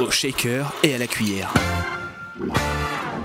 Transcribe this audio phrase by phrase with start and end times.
[0.00, 1.52] Au shaker et à la cuillère.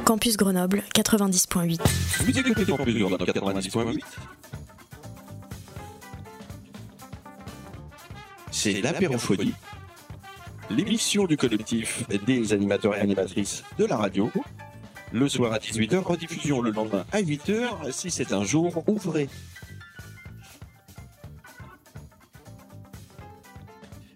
[0.06, 1.80] Campus Grenoble 90.8.
[2.24, 4.00] Vous écoutez Campus Grenoble 90.8
[8.52, 9.54] C'est l'apérophonie,
[10.70, 14.32] l'émission du collectif des animateurs et animatrices de la radio.
[15.12, 19.30] Le soir à 18h, rediffusion le lendemain à 8h, si c'est un jour ouvré.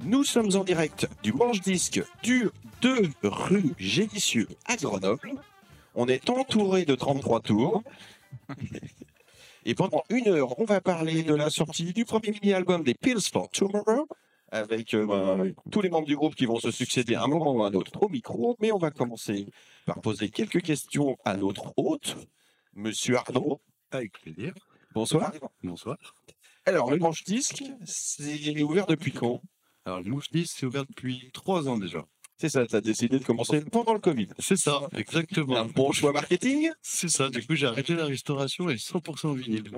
[0.03, 2.49] Nous sommes en direct du manche-disque du
[2.81, 5.33] 2 rue Génicieux à Grenoble.
[5.93, 7.83] On est entouré de 33 tours.
[9.65, 13.29] Et pendant une heure, on va parler de la sortie du premier mini-album des Pills
[13.31, 14.07] for Tomorrow,
[14.51, 17.53] avec euh, ben, tous les membres du groupe qui vont se succéder à un moment
[17.53, 18.57] ou à un autre au micro.
[18.59, 19.45] Mais on va commencer
[19.85, 22.17] par poser quelques questions à notre hôte,
[22.73, 23.61] Monsieur Arnaud.
[23.91, 24.53] Avec plaisir.
[24.95, 25.31] Bonsoir.
[25.61, 25.97] Bonsoir.
[26.65, 29.41] Alors, le manche-disque, c'est ouvert depuis quand?
[29.85, 32.05] Alors, 10, c'est ouvert depuis trois ans déjà.
[32.37, 34.27] C'est ça, tu as décidé de commencer pendant le Covid.
[34.39, 35.63] C'est ça, Un exactement.
[35.75, 37.29] bon choix marketing C'est ça.
[37.29, 39.69] Du coup, j'ai arrêté la restauration et 100% vinyle.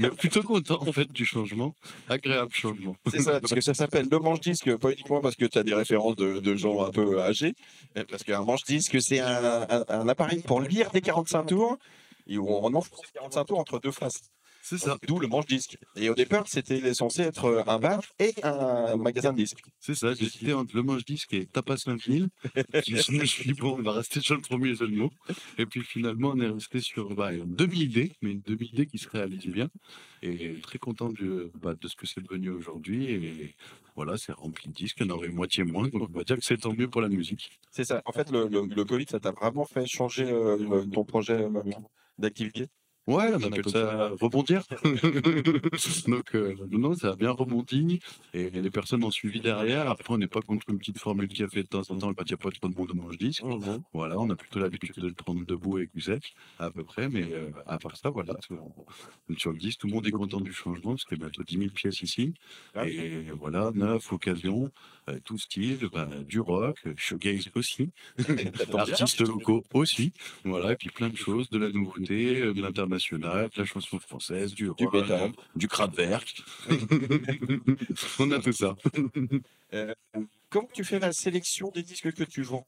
[0.00, 1.74] Mais plutôt content, en fait, du changement.
[2.08, 2.96] Agréable changement.
[3.10, 5.74] C'est ça, parce que ça s'appelle le manche-disque, pas uniquement parce que tu as des
[5.74, 7.52] références de, de gens un peu âgés,
[7.94, 11.76] mais parce qu'un manche-disque, c'est un, un- un appareil pour lire des 45 tours,
[12.26, 14.22] et où on enfonce les 45 tours entre deux faces.
[14.68, 14.98] C'est ça.
[15.06, 15.78] D'où le manche-disque.
[15.94, 19.62] Et au départ, c'était censé être un bar et un magasin de disques.
[19.78, 20.12] C'est ça.
[20.12, 22.26] J'ai cité entre le manche disque et tapas un vinyle.
[22.84, 25.12] je me suis dit, bon, on va rester sur le premier jeu de mots.
[25.58, 29.08] Et puis finalement, on est resté sur bah, une demi-idée, mais une demi-idée qui se
[29.08, 29.68] réalise bien.
[30.22, 33.04] Et très content de, bah, de ce que c'est devenu aujourd'hui.
[33.12, 33.54] Et
[33.94, 34.98] voilà, c'est rempli de disques.
[34.98, 35.86] Y en aurait moitié moins.
[35.86, 37.60] Donc on va dire que c'est tant mieux pour la musique.
[37.70, 38.02] C'est ça.
[38.04, 41.62] En fait, le, le, le Covid, ça t'a vraiment fait changer euh, ton projet euh,
[42.18, 42.66] d'activité?
[43.06, 44.62] Ouais, on appelle ça rebondir.
[46.08, 48.00] Donc, euh, non, ça a bien rebondi
[48.34, 49.88] et les personnes ont suivi derrière.
[49.88, 52.12] Après, on n'est pas contre une petite formule qui a fait de temps en temps,
[52.14, 53.42] quand il n'y a pas trop de monde au mange disque.
[53.92, 57.22] Voilà, on a plutôt l'habitude de le prendre debout avec sec, à peu près, mais
[57.32, 58.34] euh, à part ça, voilà.
[58.40, 58.56] sur-
[59.38, 61.42] Sur le disque, tout le monde est content du changement, parce qu'il y a bientôt
[61.44, 62.34] 10 000 pièces ici.
[62.74, 64.70] Ah Et voilà, neuf, occasion,
[65.08, 67.90] euh, tout style, bah, du rock, showgaze aussi,
[68.74, 70.12] artistes locaux aussi.
[70.44, 73.98] Voilà, et puis plein de choses, de la nouveauté, euh, de l'international, de la chanson
[73.98, 76.42] française, du Du rock, du Kraftwerk.
[78.18, 78.76] On a tout ça.
[80.48, 82.66] Comment tu fais la sélection des disques que tu vends?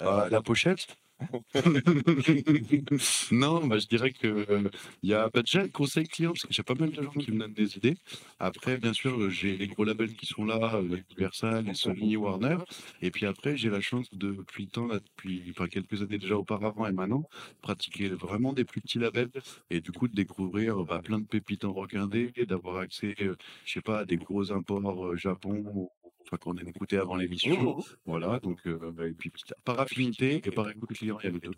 [0.00, 0.86] Euh, la pochette?
[3.32, 4.70] Non, bah, je dirais que euh,
[5.02, 7.10] il y a bah, déjà le conseil client, parce que j'ai pas mal de gens
[7.10, 7.96] qui me donnent des idées.
[8.38, 12.58] Après, bien sûr, euh, j'ai les gros labels qui sont là, euh, Universal, Sony, Warner.
[13.02, 16.86] Et puis après, j'ai la chance de, depuis le depuis enfin, quelques années déjà auparavant
[16.86, 17.24] et maintenant,
[17.62, 19.30] pratiquer vraiment des plus petits labels
[19.70, 23.34] et du coup de découvrir bah, plein de pépites en rock indé, d'avoir accès, euh,
[23.64, 25.90] je sais pas, à des gros imports euh, Japon,
[26.36, 27.78] qu'on a écouté avant l'émission.
[28.04, 29.32] Voilà, donc euh, bah, et puis
[29.64, 31.52] par affinité et par écoute client, il y a les deux.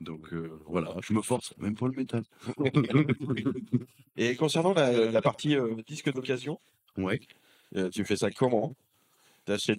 [0.00, 2.24] Donc euh, voilà, je me force, même pour le métal.
[4.16, 6.58] Et concernant la, la partie euh, disque d'occasion,
[6.96, 7.20] Ouais.
[7.92, 8.74] tu fais ça comment?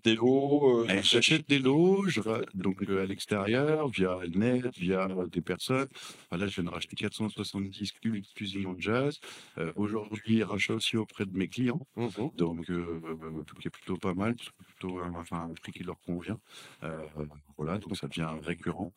[0.03, 5.27] Des euh, Et J'achète des ra- donc euh, à l'extérieur, via le net, via euh,
[5.27, 5.87] des personnes.
[6.29, 9.19] Voilà, je viens de racheter 470 cubes exclusivement de jazz.
[9.57, 11.85] Euh, Aujourd'hui, rachat aussi auprès de mes clients.
[11.95, 12.31] Mhm.
[12.35, 16.39] Donc, qui est plutôt pas mal, plutôt un, enfin, un prix qui leur convient.
[17.57, 18.91] Voilà, donc ça devient récurrent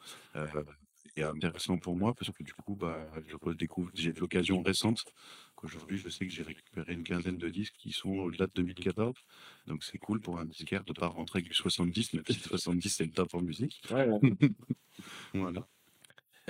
[1.16, 5.04] et intéressant pour moi parce que du coup, bah, je redécouvre, j'ai l'occasion récente.
[5.62, 9.14] qu'Aujourd'hui, je sais que j'ai récupéré une quinzaine de disques qui sont au-delà de 2014.
[9.66, 12.88] Donc, c'est cool pour un disquaire de ne pas rentrer avec du 70, mais 70,
[12.88, 13.80] c'est le top en musique.
[15.34, 15.66] Voilà.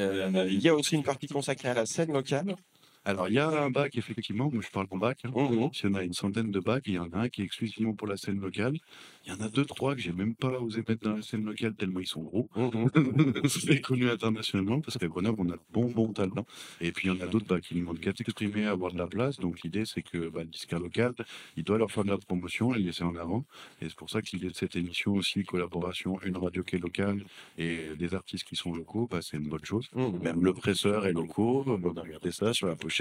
[0.00, 2.56] Euh, Il y a aussi une partie consacrée à la scène locale.
[3.04, 5.18] Alors, il y a un bac, effectivement, moi je parle en bac.
[5.24, 5.32] Hein.
[5.34, 5.70] Mhm.
[5.72, 7.44] Il y en a une centaine de bacs, il y en a un qui est
[7.44, 8.76] exclusivement pour la scène locale.
[9.24, 11.44] Il y en a deux, trois que j'ai même pas osé mettre dans la scène
[11.44, 12.48] locale tellement ils sont gros.
[13.48, 16.46] C'est connu internationalement parce qu'à Grenoble, on a de bons, bons talents.
[16.80, 18.98] Et puis il y en a d'autres bah, qui demandent qu'à s'exprimer, à avoir de
[18.98, 19.38] la place.
[19.38, 21.14] Donc l'idée, c'est que bah, le disquaire local,
[21.56, 23.44] il doit leur faire de la promotion, les laisser en avant.
[23.80, 26.80] Et c'est pour ça que l'idée de cette émission aussi, collaboration, une radio qui est
[26.80, 27.24] locale
[27.58, 29.88] et des artistes qui sont locaux, bah, c'est une bonne chose.
[29.94, 30.18] Mhm.
[30.22, 32.91] Même le presseur est locaux, on a regardé ça sur la pochette,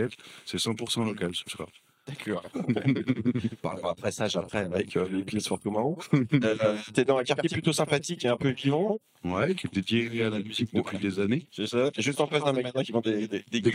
[0.46, 1.68] c'est 100% local ce soir.
[2.08, 2.44] D'accord.
[3.84, 5.98] Après ça, après avec euh, les pièces surtout marrant.
[6.14, 10.24] Euh, T'es dans un quartier plutôt sympathique et un peu vivant, Ouais, qui est dédié
[10.24, 11.46] à la musique depuis des années.
[11.52, 13.72] c'est ça Juste en face d'un magasin qui vend des, des, des, Des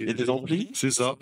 [0.00, 0.70] et des amplis.
[0.74, 1.16] C'est ça.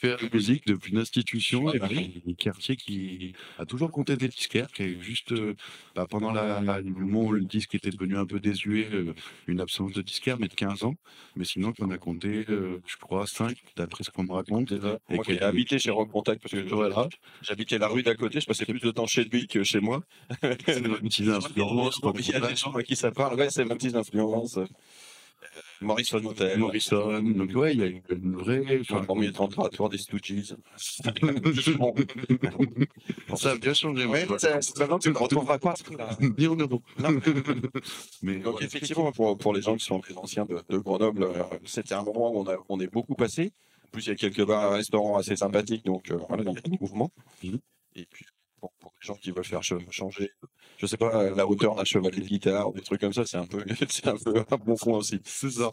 [0.00, 4.16] Faire de la musique depuis une institution et puis un quartier qui a toujours compté
[4.16, 5.54] des disquaires, qui est juste euh,
[5.94, 9.12] bah, pendant la, la- le moment où le disque était devenu un peu désuet, euh,
[9.46, 10.94] une absence de disquaire, mais de 15 ans.
[11.36, 14.70] Mais sinon, qu'on a compté, euh, je crois, 5, d'après ce qu'on me raconte.
[14.80, 14.98] Ça.
[15.10, 17.06] Et Moi qui ai habité chez Rock Contact parce que Voilà.
[17.42, 20.02] j'habitais la rue d'à côté, je passais plus de temps chez lui que chez moi.
[20.66, 22.00] C'est une petite influence.
[22.18, 24.58] Il y a des gens à qui ça parle, ouais, c'est ma petite influence.
[25.80, 26.58] Morrison Hotel.
[26.58, 27.22] Morrison.
[27.22, 28.80] Donc, ouais, il y a une vraie.
[28.80, 30.54] Enfin, premier 33 tour des Stooges.
[33.34, 34.04] ça a bien changé.
[34.04, 34.26] Ouais,
[34.78, 36.10] maintenant, tu ne retrouveras pas ce truc-là.
[36.38, 36.82] Ni en Europe.
[36.98, 37.10] Non.
[38.22, 41.24] Mais Donc ouais, effectivement, pour, pour les gens qui sont des anciens de, de Grenoble,
[41.24, 43.52] euh, c'était un moment où on, a, on est beaucoup passé.
[43.86, 46.58] En plus, il y a quelques bars restaurants assez sympathiques, donc euh, voilà, il y
[46.58, 47.10] a du mouvement.
[47.42, 47.58] Mhm.
[47.96, 48.24] Et puis,
[48.60, 50.30] bon, pour les gens qui veulent faire ch- changer,
[50.78, 53.46] je sais pas, la hauteur d'un chevalet de guitare, des trucs comme ça, c'est un
[53.46, 55.20] peu, c'est un peu un bon fond aussi.
[55.24, 55.72] C'est ça.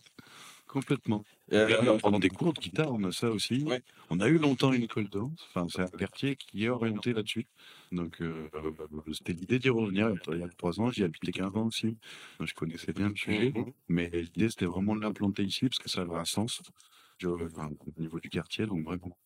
[0.68, 1.24] Complètement.
[1.54, 3.64] Euh, pendant des cours de guitare, on a ça aussi.
[3.64, 3.82] Ouais.
[4.10, 5.32] On a eu longtemps une école danse.
[5.50, 7.48] Enfin, c'est un quartier qui est orienté là-dessus.
[7.94, 10.14] Donc, euh, euh, c'était l'idée d'y revenir.
[10.28, 11.96] Il y a trois ans, j'y habitais 15 ans aussi.
[12.38, 13.54] Donc, je connaissais bien le sujet.
[13.56, 13.72] Mhm.
[13.88, 16.62] Mais l'idée, c'était vraiment de l'implanter ici parce que ça avait un sens
[17.20, 18.66] je- enfin, au niveau du quartier.
[18.66, 19.18] Donc, vraiment.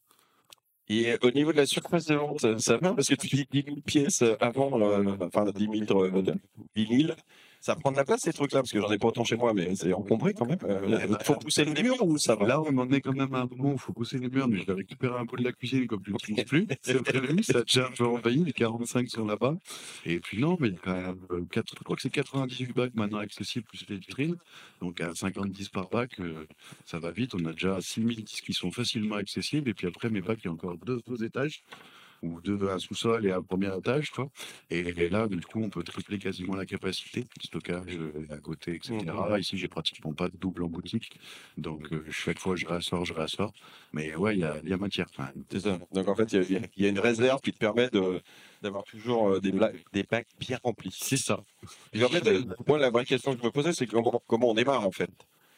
[0.89, 2.93] Et au niveau de la surface de vente, ça va?
[2.93, 6.33] Parce que tu dis 10 000 pièces avant, euh, enfin 10 000 euh, de
[6.75, 7.15] vinyles.
[7.61, 9.53] Ça prend de la place ces trucs-là parce que j'en ai pas autant chez moi,
[9.53, 10.57] mais c'est encombré quand même.
[10.87, 13.41] Il faut pousser le mur ou ça va Là, on en est quand même à
[13.41, 15.43] un moment où il faut pousser les murs, mais je vais récupérer un peu de
[15.43, 16.67] la cuisine comme je l'utilise plus.
[16.81, 19.55] C'est prévu, ça a déjà un peu envahi, les 45 sont là-bas.
[20.05, 22.09] Et puis non, mais il y a quand même, euh, quatre- je crois que c'est
[22.09, 24.37] 98 bacs maintenant accessibles, plus les vitrines.
[24.81, 26.45] Donc à 50 par bac, euh,
[26.85, 27.35] ça va vite.
[27.35, 29.69] On a déjà 6000 disques qui sont facilement accessibles.
[29.69, 31.63] Et puis après, mes bacs, il y a encore deux, deux étages
[32.21, 34.29] ou deux un sous-sol et un premier étage, quoi.
[34.69, 38.75] Et, et là, du coup, on peut tripler quasiment la capacité, stockage euh, à côté,
[38.75, 39.39] etc.
[39.39, 41.19] Ici, j'ai pratiquement pas de double en boutique,
[41.57, 43.53] donc euh, chaque fois je rassors, je rassors.
[43.93, 45.07] Mais ouais, il y a, il y a matière.
[45.09, 45.79] Enfin, C'est ça.
[45.91, 48.21] Donc en fait, il y, a- il y a une réserve qui te permet de
[48.61, 49.51] d'avoir toujours euh, des,
[49.93, 50.95] des bacs bien remplis.
[50.99, 51.43] c'est ça.
[51.93, 52.23] Et en fait,
[52.67, 55.09] moi, la vraie question que je me posais, c'est comment, comment on démarre en fait?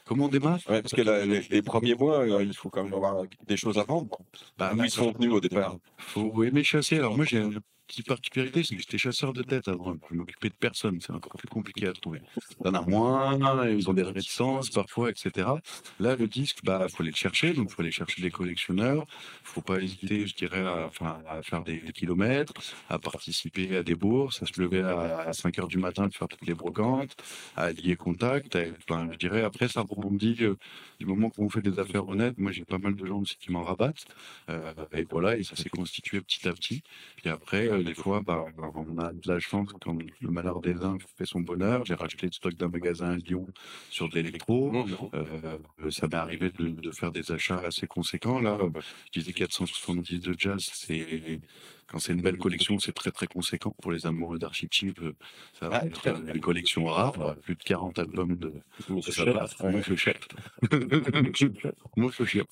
[0.05, 2.83] Comment on démarre Ouais, parce que la- les, les premiers mois, euh, il faut quand
[2.83, 4.17] même avoir des choses à vendre.
[4.57, 5.77] Bah, D'où ils sont venus au départ.
[5.97, 6.97] faut aimer chasser.
[6.97, 7.41] Alors moi, j'ai
[7.87, 9.95] petite particularité, c'est que j'étais chasseur de tête avant.
[10.09, 10.99] Je m'occupais de personne.
[11.01, 12.21] C'est encore plus compliqué à trouver.
[12.63, 15.47] T'en as moins, ils ont des réticences parfois, etc.
[15.99, 17.53] Là, le disque, bah, faut aller le chercher.
[17.53, 19.05] Donc, faut aller chercher des collectionneurs.
[19.43, 20.89] Faut pas hésiter, je dirais, à,
[21.27, 22.53] à faire des, kilomètres,
[22.89, 26.27] à participer à des bourses, à se lever à, 5 heures du matin pour faire
[26.27, 27.15] toutes les brocantes,
[27.55, 28.57] à lier contact.
[28.57, 30.55] je dirais, après, ça rebondit euh,
[30.99, 32.37] du moment qu'on fait des affaires honnêtes.
[32.37, 34.05] Moi, j'ai pas mal de gens aussi qui m'en rabattent.
[34.49, 36.83] Euh, et voilà, et ça s'est constitué petit à petit.
[37.17, 40.83] Puis après, euh, des fois, bah, on a de la chance quand le malheur des
[40.83, 41.85] uns fait son bonheur.
[41.85, 43.47] J'ai racheté le stock d'un magasin à Lyon
[43.89, 44.77] sur de l'électro.
[45.13, 45.57] Euh,
[45.89, 48.39] ça m'est arrivé de, de faire des achats assez conséquents.
[48.39, 48.69] Là, Euh,
[49.13, 51.41] je disais 470 de jazz, c'est
[51.87, 54.99] quand c'est une belle collection, c'est très très conséquent pour les amoureux d'archichip.
[55.01, 55.13] euh,
[55.53, 58.53] Ça va Ah, être euh, une collection rare, plus de 40 albums de,
[59.01, 59.11] ça
[62.25, 62.47] chef.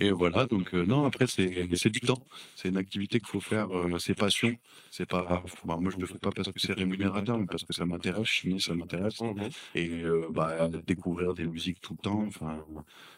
[0.00, 2.22] Et voilà, donc euh, non, après, c'est du temps.
[2.54, 4.54] C'est une activité qu'il faut faire, euh, c'est passion.
[4.90, 7.72] C'est pas, bah, moi, je le fais pas parce que c'est rémunérateur, mais parce que
[7.72, 8.26] ça m'intéresse.
[8.26, 9.20] Chimie, ça m'intéresse.
[9.20, 9.48] Mhm.
[9.74, 12.64] Et euh, bah, découvrir des musiques tout le temps, enfin,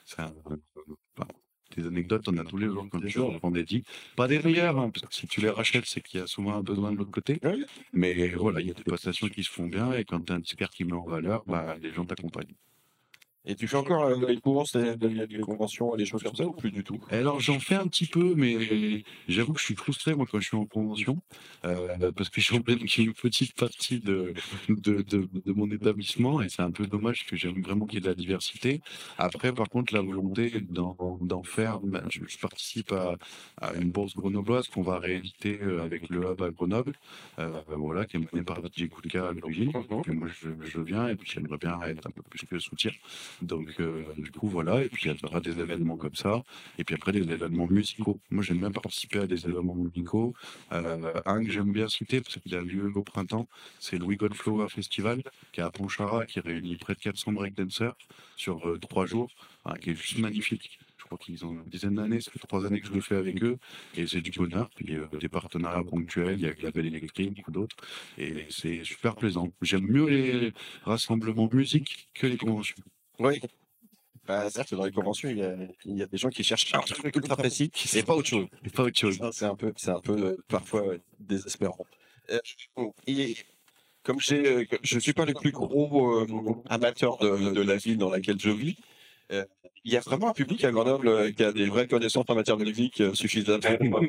[0.04, 0.35] c'est un-
[1.16, 1.26] bah,
[1.76, 2.87] des anecdotes, on a tous les jours
[3.38, 3.87] prends des disques.
[4.16, 6.54] Pas des meilleurs, hein, parce que si tu les rachètes, c'est qu'il y a souvent
[6.54, 7.40] un besoin de l'autre côté.
[7.92, 10.37] Mais voilà, il y a des prestations qui se font bien, et quand tu as
[10.37, 12.54] un disquaire qui met en valeur, bah, les gens t'accompagnent.
[13.50, 16.47] Et tu fais encore euh, les courses, les, les- les conventions, les choses comme ça
[16.47, 17.00] ou plus du tout?
[17.11, 20.47] Alors j'en fais un petit peu, mais j'avoue que je suis frustré moi quand je
[20.49, 21.19] suis en convention,
[21.64, 24.35] euh, parce que j'emmène qu'une petite partie de,
[24.69, 27.99] de, de, de mon établissement et c'est un peu dommage que j'aime vraiment qu'il y
[27.99, 28.81] ait de la diversité.
[29.17, 33.17] Après par contre la volonté d'en faire, ben, je, je participe à,
[33.61, 36.93] à une bourse grenobloise qu'on va rééditer euh, avec le hub à Grenoble,
[37.38, 39.73] euh, voilà, qui est menée par DJ Koulka à l'origine.
[40.07, 40.19] Mhm.
[40.19, 42.90] Moi je, je viens et puis j'aimerais bien être un peu plus que soutien.
[43.42, 44.83] Donc, euh, du coup, voilà.
[44.83, 46.42] Et puis, il y aura des événements comme ça.
[46.78, 48.21] Et puis après, des événements musicaux.
[48.30, 50.35] Moi, j'aime bien participer à des événements musicaux.
[50.73, 54.18] Euh, un que j'aime bien citer, parce qu'il a lieu au printemps, c'est le We
[54.18, 57.95] Got Flower Festival, qui est à Pontcharra, qui réunit près de 400 breakdancers
[58.37, 59.30] sur euh, trois jours,
[59.64, 60.78] hein, qui est juste magnifique.
[60.99, 63.16] Je crois qu'ils ont une dizaine d'années, ça fait trois années que je le fais
[63.16, 63.59] avec eux,
[63.97, 64.68] et c'est du bonheur.
[64.75, 67.76] Puis euh, des partenariats ponctuels, il y a la Belle Électrique, beaucoup d'autres,
[68.18, 69.50] et c'est super plaisant.
[69.62, 70.52] J'aime mieux les
[70.85, 72.76] rassemblements musique que les conventions.
[73.18, 73.40] Oui.
[74.26, 75.54] Bah, certes, dans les conventions, il y, a,
[75.87, 78.46] il y a des gens qui cherchent un truc ultra précis et pas autre chose.
[78.62, 79.18] Et pas autre chose.
[79.32, 80.84] C'est un peu, c'est un peu euh, parfois
[81.18, 81.87] désespérant.
[82.30, 82.38] Euh,
[83.06, 83.37] et
[84.02, 86.22] comme j'ai, euh, je suis pas le plus gros
[86.68, 88.76] amateur de, de la ville dans laquelle je vis,
[89.30, 92.58] il y a vraiment un public à Grenoble qui a des vraies connaissances en matière
[92.58, 93.60] de musique suffisamment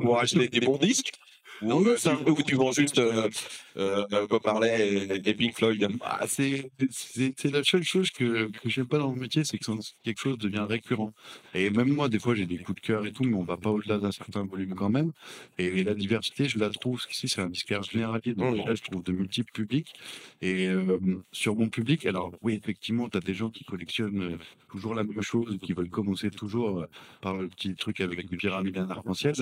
[0.01, 1.13] pour acheter des bons disques.
[1.61, 3.29] Ou, euh, ça- ou tu vends juste euh,
[3.77, 5.87] euh, Bob Marley et, et Pink Floyd.
[6.01, 9.57] Ah, c'est c'est- c'est la seule chose que, que j'aime pas dans le métier, c'est
[9.57, 11.13] que c'est- quelque chose devient récurrent.
[11.53, 13.57] Et même moi, des fois, j'ai des coups de cœur et tout, mais on va
[13.57, 15.11] pas au-delà d'un certain volume quand même.
[15.57, 18.81] Et, la diversité, je la trouve, parce qu'ici, c'est un disquaire généraliste, donc là, je
[18.83, 19.93] trouve de multiples publics.
[20.41, 20.97] Et euh,
[21.31, 24.37] sur mon public, alors oui, effectivement, tu as des gens qui collectionnent euh,
[24.71, 26.85] toujours la même chose, qui veulent commencer toujours euh,
[27.21, 29.33] par le petit truc avec une pyramide et un arc-en-ciel.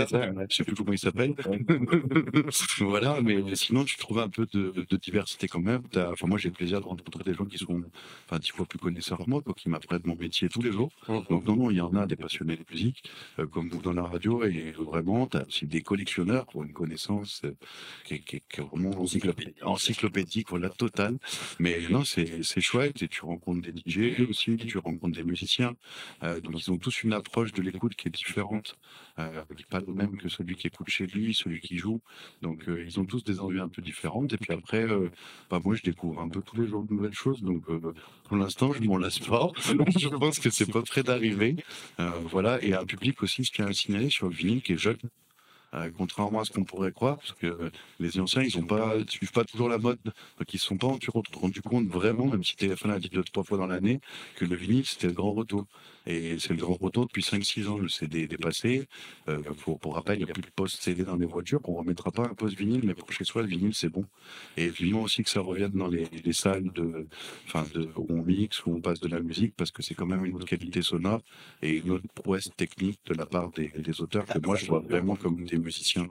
[0.50, 1.34] Je sais plus comment il s'appelle.
[2.80, 5.82] voilà, mais sinon, tu trouves un peu de, de diversité quand même.
[5.96, 7.84] Enfin, moi, j'ai le plaisir de rencontrer des gens qui sont
[8.30, 10.92] enfin, dix fois plus connaisseurs que moi, quoi, qui m'apprennent mon métier tous les jours.
[11.30, 13.04] Donc, non, non, il y en a des passionnés de musique,
[13.40, 16.74] euh, comme vous dans la radio, et vraiment, tu as aussi des collectionneurs pour une
[16.74, 17.52] connaissance euh,
[18.06, 21.18] qui, est- qui est- qui est vraiment encyclopédique, encyclopédique, voilà, totale.
[21.60, 25.76] Mais non, c'est c'est chouette, et tu rencontres des DJ aussi, tu rencontres des musiciens.
[26.24, 28.76] Euh, donc, ils ont tous une approche de l'écoute qui est différente,
[29.20, 32.02] euh, pas le même que celui qui écoute chez lui, celui qui joue.
[32.42, 34.34] Donc, euh, ils ont tous des envies un peu différentes.
[34.34, 35.10] Et puis après, euh,
[35.50, 37.42] bah, moi, je découvre un peu tous les jours de nouvelles choses.
[37.42, 37.94] Donc, euh,
[38.26, 39.52] pour l'instant, je m'en lasse pas.
[39.98, 41.56] je pense que c'est pas près d'arriver.
[41.98, 42.64] Voilà.
[42.64, 44.98] Et un public aussi, ce qui a à signaler sur le vinyle qui est jeune.
[45.96, 47.70] Contrairement à ce qu'on pourrait croire, parce que
[48.00, 51.62] les anciens, ils ils suivent pas toujours la mode, donc ils se sont pas rendu
[51.62, 54.00] compte, vraiment, même si TF1 a dit deux, trois fois dans l'année,
[54.38, 55.68] que le vinyle, c'était le grand retour.
[56.08, 58.88] Et c'est le grand retour depuis 5-6 ans, le CD dépassé.
[59.28, 59.40] Euh,
[59.82, 62.12] pour, rappel, il n'y a plus de poste CD dans les voitures, on ne remettra
[62.12, 64.06] pas un poste vinyle, mais pour chez soi, le vinyle, c'est bon.
[64.56, 66.72] Et vivement aussi que ça revienne dans les, les salles
[67.46, 67.66] enfin,
[67.98, 70.36] où on mixe, où on passe de la musique, parce que c'est quand même une
[70.36, 71.22] autre qualité sonore
[71.62, 75.16] et une autre prouesse technique de la part des, auteurs que moi, je vois vraiment
[75.16, 76.08] comme des musiciens.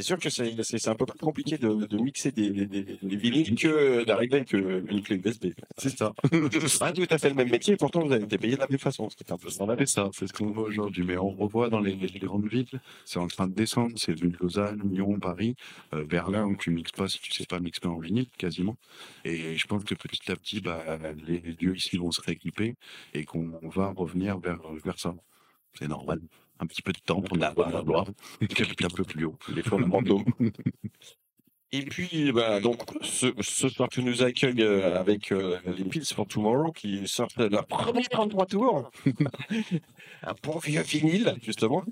[0.00, 3.16] C'est sûr que c'est un peu plus compliqué de, de mixer des, des, des- des
[3.16, 5.46] vinyles que d'arriver avec une clé USB.
[5.76, 6.12] C'est ça.
[6.78, 8.78] Pas tout à fait le même métier, pourtant vous avez été payé de la même
[8.78, 9.08] façon.
[9.10, 9.76] C'est un peu standard.
[9.78, 11.04] C'est ça, c'est ce qu'on voit aujourd'hui.
[11.04, 12.66] Mais on revoit dans les, les grandes villes,
[13.04, 13.92] c'est en train de descendre.
[13.96, 15.54] C'est venu de Lausanne, Lyon, Paris,
[15.92, 18.76] euh, Berlin, où tu mixes pas si tu sais pas mixer en vinyle, quasiment.
[19.24, 20.82] Et je pense que petit à petit, bah,
[21.26, 22.74] les lieux ici vont se rééquiper
[23.12, 25.14] et qu'on va revenir vers, vers ça.
[25.74, 26.20] C'est normal.
[26.60, 28.06] Un petit peu de temps pour la gloire.
[28.40, 29.38] un peu plus haut.
[29.54, 30.22] les fondamentaux.
[31.72, 36.04] Et puis, bah, donc, ce, ce soir, tu nous accueilles euh, avec euh, les Pills
[36.04, 38.90] for Tomorrow qui sortent leur premier 33 tours.
[40.24, 41.84] un bon vieux vinyle, justement.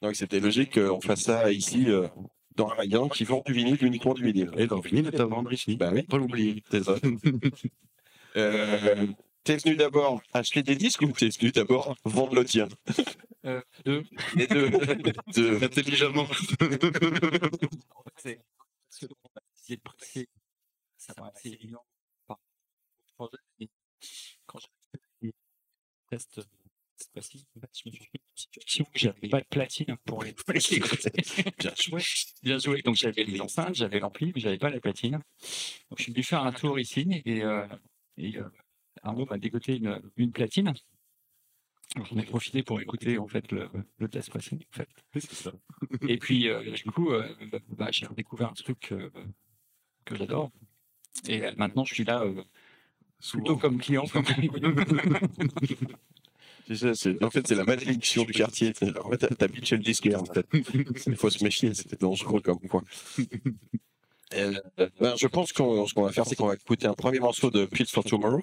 [0.00, 2.08] Donc, c'était logique qu'on fasse ça ici, euh,
[2.54, 4.50] dans un magasin qui vend du vinyle, uniquement du vinyle.
[4.56, 5.76] Et dans le vinyle est à vendre ici.
[5.76, 6.02] Bah oui.
[6.04, 6.62] Pas l'oublier.
[6.70, 6.94] C'est ça.
[9.46, 12.68] T'es venu d'abord acheter des disques ou t'es venu d'abord vendre le tien
[13.44, 14.02] Euh, deux.
[14.34, 14.70] Les deux.
[15.34, 15.62] Deux.
[15.62, 16.26] Intelligemment.
[18.16, 19.14] C'est parce que bon,
[19.54, 20.28] c'est c'est-
[20.96, 21.84] ça paraissait évident
[23.16, 25.32] quand j'ai fait les
[26.10, 26.40] tests
[26.98, 30.30] cette fois-ci, je me suis fait une situation où j'avais pas de platine pour les
[30.74, 31.10] écouter.
[31.58, 32.02] Bien joué.
[32.42, 32.80] Bien joué.
[32.82, 35.12] Donc j'avais les enceintes, j'avais l'ampli, mais j'avais pas la platine.
[35.90, 37.66] Donc je suis venu faire un tour ici et, euh,
[38.16, 38.48] et euh,
[39.06, 40.74] Arnaud m'a dégoté une, une platine.
[41.96, 44.58] J'en ai profité pour écouter en fait le, le test passé.
[44.72, 44.88] En fait.
[46.08, 47.26] Et puis euh, du coup, euh,
[47.70, 49.08] bah, j'ai redécouvert un truc euh,
[50.04, 50.50] que j'adore.
[51.28, 52.22] Et maintenant, je suis là
[53.32, 54.04] plutôt comme client.
[56.74, 58.74] Ça, c'est- en fait, c'est la malédiction du quartier.
[58.74, 58.92] Fait,
[59.38, 60.44] t'habites chez le disquaire, en fait.
[61.06, 62.82] Il faut se méfier, c'était dangereux comme point.
[64.32, 64.60] Ben,
[65.16, 67.66] je pense qu'on ce qu'on va faire, c'est qu'on va écouter un premier morceau de
[67.66, 68.42] Pills for Tomorrow.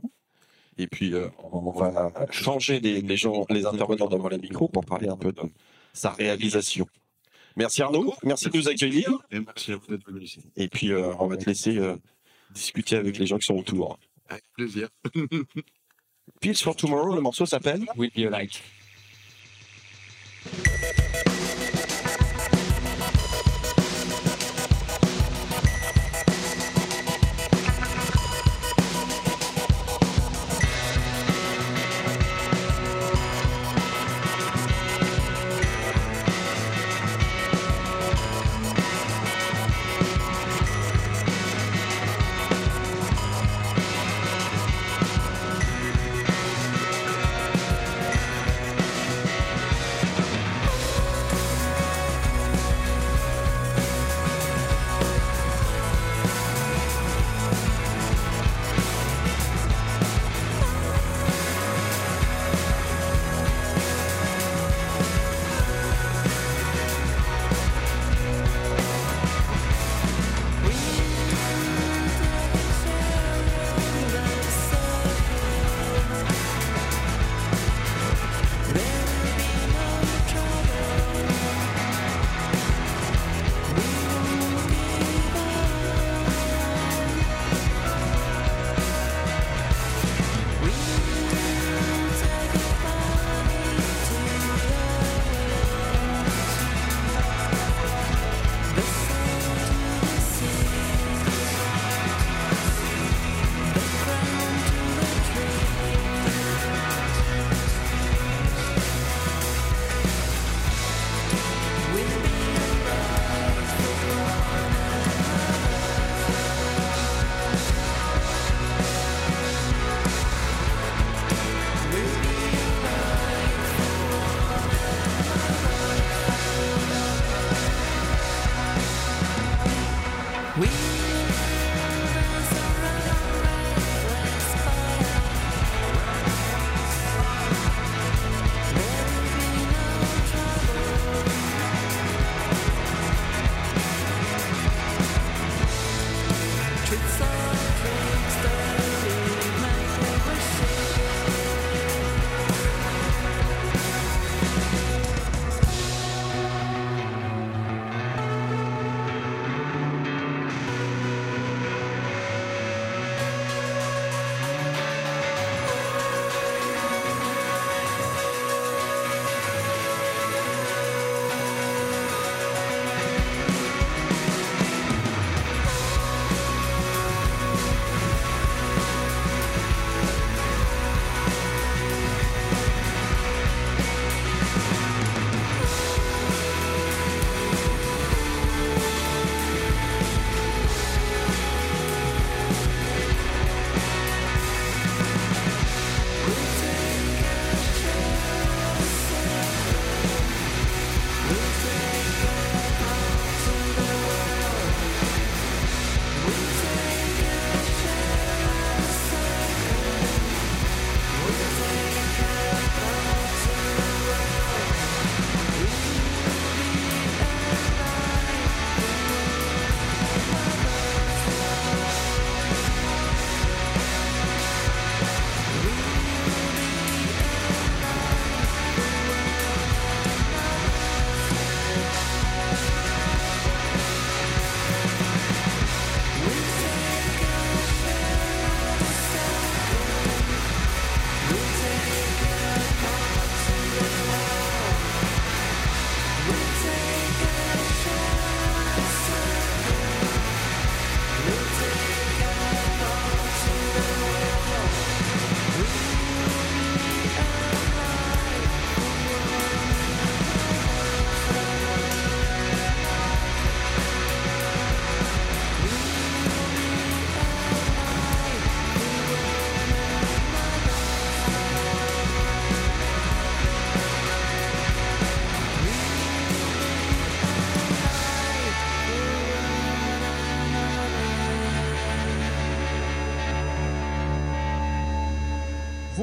[0.78, 4.86] Et puis, euh, on va changer les, les gens, les intervenants devant les micros pour
[4.86, 5.42] parler un peu de
[5.94, 6.88] sa réalisation.
[7.56, 9.10] Merci Arnaud, merci de nous accueillir.
[9.32, 10.42] Et merci à vous d'être venu ici.
[10.56, 11.96] Et puis, euh, on va te laisser euh,
[12.52, 14.00] discuter avec les gens qui sont autour.
[14.28, 14.90] Avec plaisir.
[16.42, 18.30] Pills for Tomorrow, le morceau s'appelle Will be a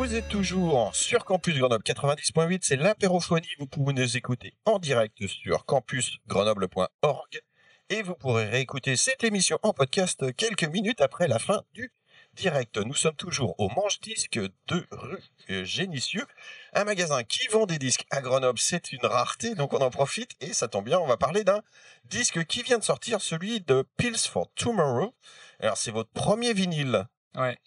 [0.00, 3.46] Vous êtes toujours sur Campus Grenoble 90.8, c'est l'apérophonie.
[3.58, 7.42] Vous pouvez nous écouter en direct sur campusgrenoble.org
[7.90, 11.92] et vous pourrez réécouter cette émission en podcast quelques minutes après la fin du
[12.32, 12.78] direct.
[12.78, 15.22] Nous sommes toujours au Manche-Disque de rue
[15.66, 16.26] Génissieux,
[16.72, 18.58] un magasin qui vend des disques à Grenoble.
[18.58, 21.60] C'est une rareté, donc on en profite et ça tombe bien, on va parler d'un
[22.06, 25.14] disque qui vient de sortir, celui de Pills for Tomorrow.
[25.58, 27.06] Alors c'est votre premier vinyle.
[27.34, 27.58] Ouais.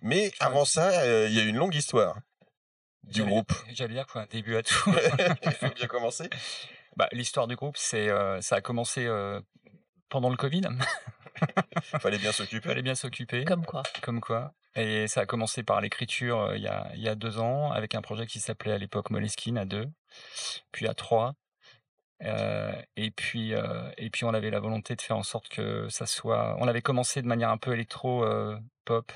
[0.00, 2.18] Mais avant ça, euh, il y a une longue histoire
[3.04, 3.52] du groupe.
[3.72, 4.90] J'allais dire faut un début à tout.
[5.44, 6.28] Il faut bien commencer.
[6.96, 9.40] bah, L'histoire du groupe, c'est, euh, ça a commencé euh,
[10.08, 10.62] pendant le Covid.
[11.92, 12.68] Il fallait bien Il s'occuper.
[12.68, 13.44] fallait bien s'occuper.
[13.44, 13.82] Comme quoi.
[14.02, 14.52] Comme quoi.
[14.74, 17.72] Et ça a commencé par l'écriture euh, il y, a, il y a deux ans,
[17.72, 19.86] avec un projet qui s'appelait à l'époque Moleskine à deux,
[20.72, 21.34] puis à trois.
[22.22, 25.86] Euh, et puis euh, et puis on avait la volonté de faire en sorte que
[25.90, 26.56] ça soit.
[26.60, 29.12] On avait commencé de manière un peu électro euh, pop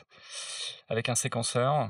[0.91, 1.89] avec un séquenceur.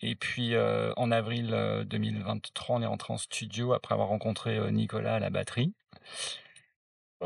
[0.00, 4.58] Et puis euh, en avril euh, 2023, on est rentré en studio après avoir rencontré
[4.58, 5.72] euh, Nicolas à la batterie.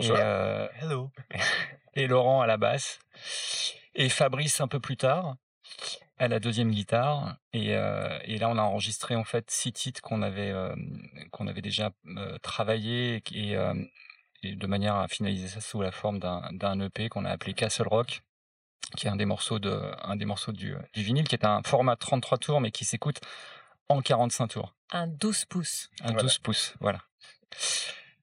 [0.00, 1.10] Et, euh, Hello.
[1.94, 3.00] et Laurent à la basse
[3.96, 5.36] et Fabrice un peu plus tard
[6.18, 10.00] à la deuxième guitare et, euh, et là on a enregistré en fait six titres
[10.00, 10.74] qu'on avait euh,
[11.32, 13.74] qu'on avait déjà euh, travaillé et, euh,
[14.42, 17.88] et de manière à finaliser ça sous la forme d'un EP qu'on a appelé Castle
[17.88, 18.22] Rock
[18.96, 21.62] qui est un des morceaux de un des morceaux du, du vinyle qui est un
[21.64, 23.20] format 33 tours mais qui s'écoute
[23.88, 25.90] en 45 tours Un 12 pouces.
[26.00, 26.22] un Voilà.
[26.22, 26.98] 12 pouces voilà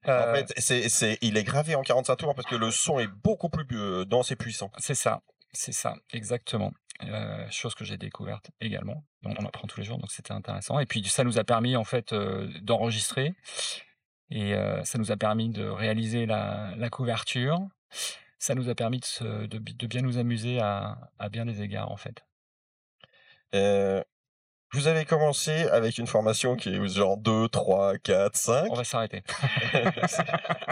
[0.05, 2.99] En Euh, fait, c'est, c'est, il est gravé en 45 tours parce que le son
[2.99, 4.71] est beaucoup plus euh, dense et puissant.
[4.77, 6.71] C'est ça, c'est ça, exactement.
[7.03, 9.03] Euh, chose que j'ai découverte également.
[9.23, 10.79] Donc on apprend tous les jours, donc c'était intéressant.
[10.79, 13.33] Et puis ça nous a permis en fait euh, d'enregistrer
[14.29, 17.59] et euh, ça nous a permis de réaliser la, la couverture.
[18.37, 21.45] Ça nous a permis de, se- de, bi- de bien nous amuser à, à bien
[21.45, 22.23] des égards en fait.
[23.53, 24.03] Euh,
[24.73, 28.67] vous avez commencé avec une formation qui est genre 2, 3, 4, 5.
[28.71, 29.23] On va s'arrêter.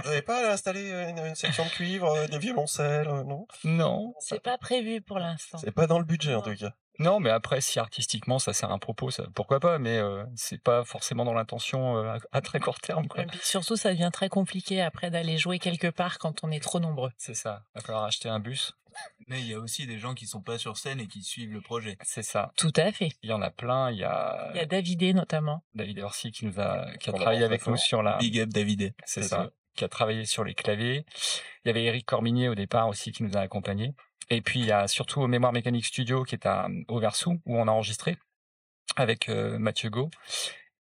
[0.04, 3.47] Vous n'avez pas installé une, une section de cuivre, euh, des violoncelles, euh, non?
[3.63, 5.58] Non, C'est pas prévu pour l'instant.
[5.60, 6.73] C'est pas dans le budget en tout cas.
[6.99, 10.62] Non, mais après si artistiquement ça sert un propos, ça, pourquoi pas Mais euh, c'est
[10.62, 13.08] pas forcément dans l'intention euh, à, à très court terme.
[13.08, 13.23] Quoi.
[13.23, 16.60] Et puis surtout, ça devient très compliqué après d'aller jouer quelque part quand on est
[16.60, 17.12] trop nombreux.
[17.17, 17.63] C'est ça.
[17.73, 18.73] Il va falloir acheter un bus.
[19.27, 21.51] Mais il y a aussi des gens qui sont pas sur scène et qui suivent
[21.51, 21.97] le projet.
[22.03, 22.51] C'est ça.
[22.58, 23.10] Tout à fait.
[23.23, 23.89] Il y en a plein.
[23.91, 25.63] Il y a, Il y a Davidé notamment.
[25.73, 28.17] David Orsi qui nous a, qui a travaillé avec nous sur la.
[28.17, 28.93] Big up David.
[29.06, 29.38] C'est c'est ça.
[29.38, 29.49] ça.
[29.75, 31.06] qui a travaillé sur les claviers.
[31.63, 33.95] Il y avait Eric Corminier au départ aussi qui nous a accompagnés.
[34.29, 37.67] Et puis il y a surtout Mémoire Mécanique Studio qui est à Auversou où on
[37.67, 38.17] a enregistré
[38.95, 40.09] avec Mathieu Go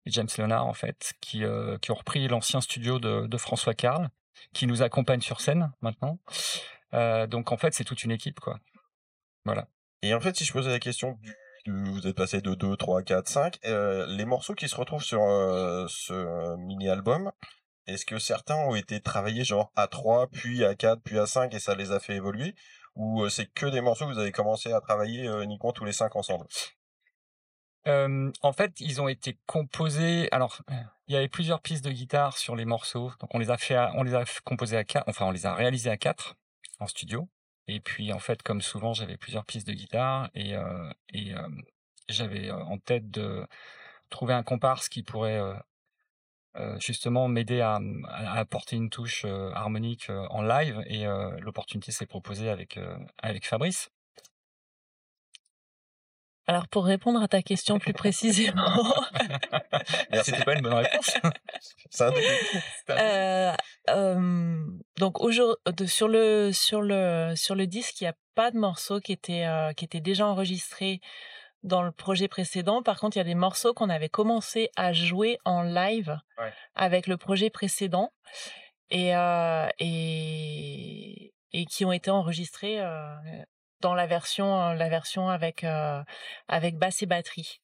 [0.06, 1.43] et James Leonard en fait, qui,
[1.82, 4.10] qui ont repris l'ancien studio de, François Carl,
[4.54, 6.19] qui nous accompagne sur scène maintenant.
[7.28, 8.60] donc en fait c'est toute une équipe quoi.
[9.45, 9.67] Voilà.
[10.02, 11.17] Et en fait si je posais la question
[11.67, 13.60] vous êtes passé de 2, 3, 4, 5.
[13.63, 17.32] les morceaux qui se retrouvent sur ce mini-album,
[17.88, 21.54] est-ce que certains ont été travaillés genre à 3, puis à 4, puis à 5
[21.54, 22.56] et ça les a fait évoluer?
[23.02, 26.18] Ou c'est que des morceaux que vous avez commencé à travailler uniquement tous les 5
[26.18, 26.46] ensemble?
[27.86, 30.28] En fait, ils ont été composés.
[30.34, 30.62] Alors,
[31.08, 33.78] il y avait plusieurs pistes de guitare sur les morceaux, donc on les a fait,
[33.96, 36.36] on les a composés à quatre, enfin on les a réalisés à quatre
[36.80, 37.30] en studio.
[37.68, 40.56] Et puis en fait, comme souvent, j'avais plusieurs pistes de guitare et
[42.10, 43.48] j'avais en tête de
[44.10, 45.42] trouver un comparse qui pourrait
[46.80, 50.84] justement m'aider à, à, apporter une touche harmonique en live.
[50.88, 51.06] Et
[51.40, 52.80] l'opportunité s'est proposée avec
[53.22, 53.90] avec Fabrice.
[56.50, 58.66] Alors pour répondre à ta question plus précisément,
[60.24, 61.16] c'était pas une bonne réponse.
[62.90, 63.54] euh,
[63.92, 64.66] euh,
[64.98, 65.18] donc
[65.86, 69.46] sur le sur le sur le disque, il n'y a pas de morceaux qui étaient
[69.46, 71.02] euh, qui étaient déjà enregistrés
[71.63, 72.82] dans le projet précédent.
[72.82, 76.54] Par contre, il y a des morceaux qu'on avait commencé à jouer en live ouais.
[76.76, 78.12] avec le projet précédent
[78.89, 82.80] et euh, et et qui ont été enregistrés
[83.82, 85.65] dans la version la version avec
[86.48, 87.60] avec basse et batterie.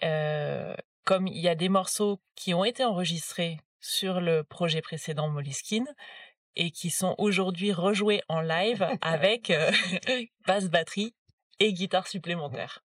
[0.00, 5.86] comme il y a des morceaux qui ont été enregistrés sur le projet précédent Moleskine
[6.56, 9.52] et qui sont aujourd'hui rejoués en live avec
[10.46, 11.14] basse batterie
[11.60, 12.84] et guitare supplémentaire.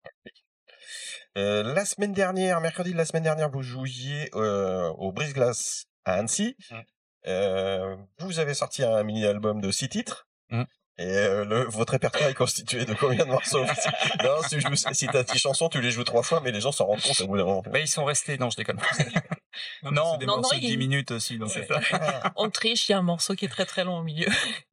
[1.37, 6.15] Euh, la semaine dernière, mercredi de la semaine dernière, vous jouiez euh, au Brise-Glace à
[6.15, 6.57] Annecy.
[6.71, 6.77] Mmh.
[7.27, 10.29] Euh, vous avez sorti un mini-album de six titres.
[10.51, 10.63] Mmh.
[11.01, 13.65] Et euh, le, votre répertoire est constitué de combien de morceaux?
[14.25, 16.61] Non, si, tu joues, si t'as tes chansons, tu les joues trois fois, mais les
[16.61, 17.63] gens s'en rendent compte au bout d'un moment.
[17.73, 18.81] Mais ils sont restés, non, je déconne.
[19.85, 21.39] non, non, c'est des non, morceaux non, de il- 10 minutes aussi.
[21.39, 21.81] Donc C'est ça.
[22.37, 24.27] On triche, il y a un morceau qui est très très long au milieu.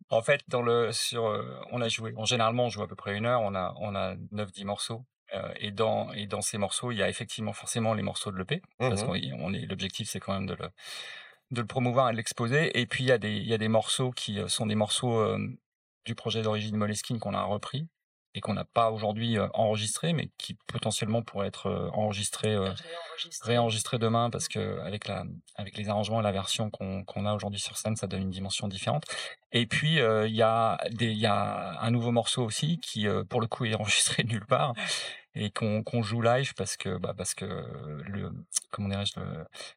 [0.09, 2.13] En fait, dans le sur, euh, on a joué.
[2.17, 3.41] En généralement, on joue à peu près une heure.
[3.41, 5.03] On a on a 9-10 morceaux.
[5.33, 8.38] Euh, et dans et dans ces morceaux, il y a effectivement forcément les morceaux de
[8.38, 9.07] l'EP parce Mhm.
[9.07, 10.69] qu'on on est l'objectif, c'est quand même de le
[11.51, 12.79] de le promouvoir et de l'exposer.
[12.79, 14.75] Et puis il y a des il y a des morceaux qui euh, sont des
[14.75, 15.39] morceaux euh,
[16.06, 17.88] du projet d'origine Moleskine qu'on a repris
[18.36, 22.72] et qu'on n'a pas aujourd'hui euh, enregistré, mais qui potentiellement pourraient être euh, enregistrés euh,
[23.41, 23.98] réenregistré.
[23.98, 25.24] demain parce que avec la
[25.56, 28.68] avec les arrangements et la version qu'on a aujourd'hui sur scène ça donne une dimension
[28.68, 29.06] différente.
[29.54, 33.08] Et puis euh, il y a des il y a un nouveau morceau aussi qui
[33.30, 34.74] pour le coup est enregistré nulle part
[35.36, 38.32] et qu'on joue live parce que bah parce que le
[38.71, 39.19] comment dirais-je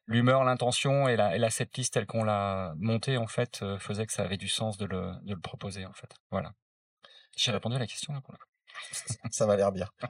[0.07, 4.05] l'humeur l'intention et la et la setlist telle qu'on l'a montée en fait euh, faisait
[4.05, 6.53] que ça avait du sens de le de le proposer en fait voilà
[7.35, 8.45] j'ai répondu à la question là pour le coup.
[9.31, 9.87] Ça m'a l'air bien.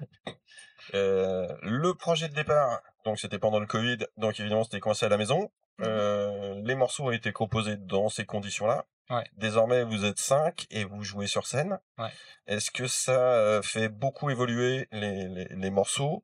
[0.96, 5.10] Euh, le projet de départ, donc c'était pendant le Covid, donc évidemment c'était coincé à
[5.10, 5.52] la maison.
[5.82, 8.86] Euh, les morceaux ont été composés dans ces conditions-là.
[9.10, 9.26] Ouais.
[9.34, 11.80] Désormais, vous êtes cinq et vous jouez sur scène.
[11.98, 12.12] Ouais.
[12.48, 16.24] Est-ce que ça euh, fait beaucoup évoluer les, les, les morceaux?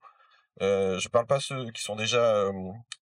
[0.62, 2.52] Euh, Je parle pas ceux qui sont déjà euh,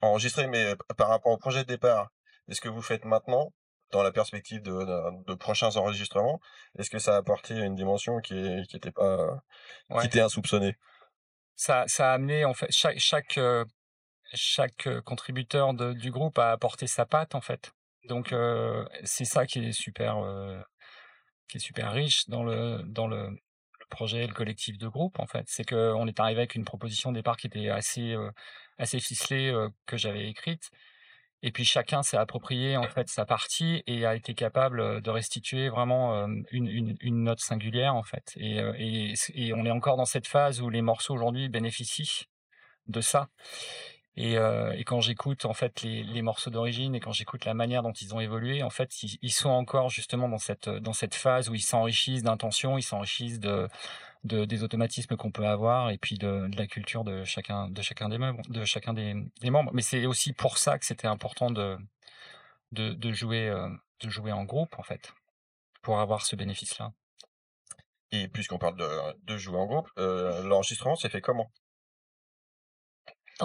[0.02, 2.10] enregistrés, mais par rapport au projet de départ,
[2.50, 3.52] est-ce que vous faites maintenant,
[3.92, 6.40] dans la perspective de, de, de prochains enregistrements,
[6.80, 9.44] est-ce que ça a apporté une dimension qui est, qui était pas
[9.90, 10.02] Ouais.
[10.02, 10.76] qui était insoupçonnée?
[11.56, 13.64] Ça, ça a amené en fait chaque chaque euh,
[14.34, 17.72] chaque contributeur de- du groupe a apporté sa patte en fait.
[18.08, 18.34] Donc
[19.04, 20.18] c'est ça qui est super
[21.48, 25.28] qui est super riche dans le dans le, le projet, le collectif de groupe en
[25.28, 25.46] fait.
[25.48, 28.16] C'est que on est arrivé avec une proposition de départ qui était assez
[28.78, 29.54] assez ficelée
[29.86, 30.70] que j'avais écrite.
[31.46, 35.68] Et puis chacun s'est approprié en fait sa partie et a été capable de restituer
[35.68, 38.32] vraiment une, une, une note singulière en fait.
[38.38, 42.28] Et, et, et on est encore dans cette phase où les morceaux aujourd'hui bénéficient
[42.88, 43.28] de ça.
[44.16, 47.56] Et, euh, et quand j'écoute en fait les, les morceaux d'origine et quand j'écoute la
[47.56, 51.16] manière dont ils ont évolué, en fait ils, sont encore justement dans cette dans cette
[51.16, 53.68] phase où ils s'enrichissent d'intentions, ils s'enrichissent de,
[54.24, 58.08] de des automatismes qu'on peut avoir et puis de, la culture de chacun de chacun
[58.08, 59.16] des membres de chacun des,
[59.50, 59.72] membres.
[59.74, 61.78] Mais c'est aussi pour ça que c'était important de
[62.72, 63.70] de, de jouer euh,
[64.02, 65.12] de jouer en groupe en fait
[65.82, 66.92] pour avoir ce bénéfice là.
[68.12, 68.88] Et puisqu'on parle de,
[69.24, 71.50] de jouer en groupe, euh, l'enregistrement s'est fait comment?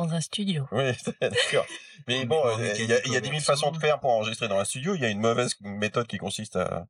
[0.02, 0.66] Dans un studio.
[0.72, 1.66] Oui, d'accord.
[2.06, 2.40] Mais bon,
[2.78, 4.64] il y a, il y a 10 000 façons de faire pour enregistrer dans un
[4.64, 4.94] studio.
[4.94, 6.86] Il y a une mauvaise méthode qui consiste à,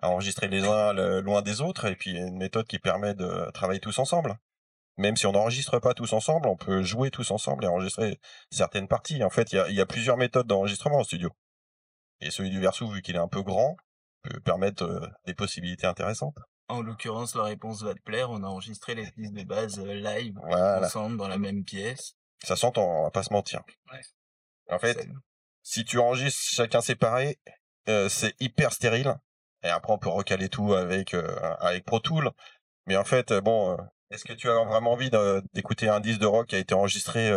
[0.00, 2.66] à enregistrer les uns le- loin des autres, et puis il y a une méthode
[2.66, 4.36] qui permet de travailler tous ensemble.
[4.96, 8.20] Même si on n'enregistre pas tous ensemble, on peut jouer tous ensemble et enregistrer
[8.52, 9.24] certaines parties.
[9.24, 11.30] En fait, il y a, il y a plusieurs méthodes d'enregistrement en studio.
[12.20, 13.76] Et celui du Verso, vu qu'il est un peu grand,
[14.22, 16.38] peut permettre euh, des possibilités intéressantes.
[16.68, 18.30] En l'occurrence, la réponse va te plaire.
[18.30, 20.86] On a enregistré les pistes de base euh, live Voilà.
[20.86, 22.14] ensemble dans la même pièce.
[22.42, 23.62] Ça s'entend, on va pas se mentir.
[23.92, 24.00] Ouais.
[24.68, 25.06] En fait,
[25.62, 27.38] si tu enregistres chacun séparé,
[27.88, 29.14] euh, c'est hyper stérile.
[29.62, 32.30] Et après, on peut recaler tout avec euh, avec Pro Tool.
[32.86, 33.76] Mais en fait, euh, bon,
[34.10, 35.10] est-ce que tu as vraiment envie
[35.54, 37.32] d'écouter un disque de rock qui a été enregistré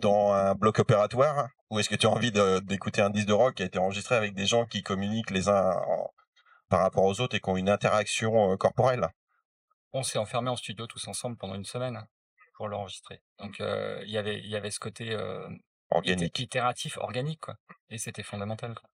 [0.00, 3.54] dans un bloc opératoire, ou est-ce que tu as envie d'écouter un disque de rock
[3.54, 6.10] qui a été enregistré avec des gens qui communiquent les uns en-
[6.68, 9.06] par rapport aux autres et qui ont une interaction corporelle?
[9.92, 12.04] On s'est enfermés en studio tous ensemble pendant une semaine
[12.62, 13.20] pour l'enregistrer.
[13.40, 15.16] Donc il y avait il y avait ce côté
[15.90, 16.38] Organique.
[16.38, 17.56] itératif, organique quoi.
[17.90, 18.72] Et c'était fondamental.
[18.74, 18.88] Quoi.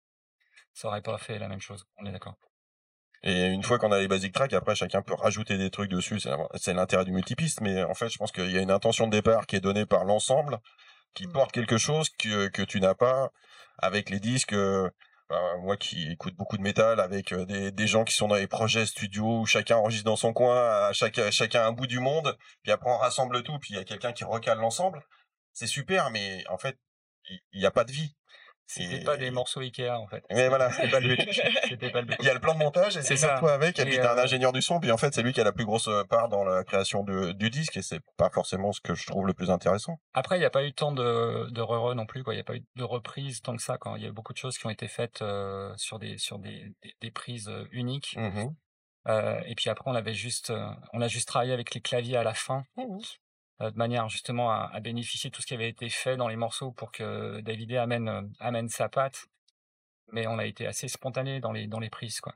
[0.72, 1.85] Ça aurait pas fait la même chose.
[1.98, 2.37] On est d'accord.
[3.22, 6.18] Et une fois qu'on a les basic tracks, après chacun peut rajouter des trucs dessus.
[6.54, 7.61] C'est l'intérêt du multipiste.
[7.61, 9.85] Mais en fait, je pense qu'il y a une intention de départ qui est donnée
[9.85, 10.59] par l'ensemble,
[11.12, 13.31] qui porte quelque chose que, que tu n'as pas
[13.76, 14.54] avec les disques.
[15.28, 18.46] Bah, moi qui écoute beaucoup de métal, avec euh, des, gens qui sont dans les
[18.46, 22.72] projets studio où chacun enregistre dans son coin, à chacun un bout du monde, puis
[22.72, 25.04] après on rassemble tout, puis il y a quelqu'un qui recale l'ensemble.
[25.52, 26.78] C'est super, mais en fait,
[27.52, 28.14] il n'y a pas de vie.
[28.68, 30.22] C'était pas des morceaux Ikea en fait.
[30.31, 31.20] mais voilà, C'était pas le but.
[31.68, 32.16] C'était pas le but.
[32.20, 34.14] Il y a le plan de montage et c'est toi avec et, Et, puis t'as
[34.14, 35.88] un euh, ingénieur du son puis en fait c'est lui qui a la plus grosse
[35.88, 39.07] euh, part dans la création de, du disque et c'est pas forcément ce que je
[39.07, 39.98] trouve le plus intéressant.
[40.12, 42.35] Après, il n'y a pas eu tant de, de re non plus, quoi.
[42.35, 44.12] Il n'y a pas eu de reprise tant que ça, quand il y a eu
[44.12, 47.48] beaucoup de choses qui ont été faites euh, sur des sur des, des, des prises
[47.48, 48.14] euh, uniques.
[48.16, 48.54] Mhm.
[49.09, 52.16] Euh, et puis après, on avait juste, euh, on a juste travaillé avec les claviers
[52.16, 52.83] à la fin, euh,
[53.61, 56.37] de manière justement à, à bénéficier de tout ce qui avait été fait dans les
[56.37, 59.27] morceaux pour que David amène euh, amène sa patte.
[60.12, 62.35] Mais on a été assez spontané dans les dans les prises, quoi.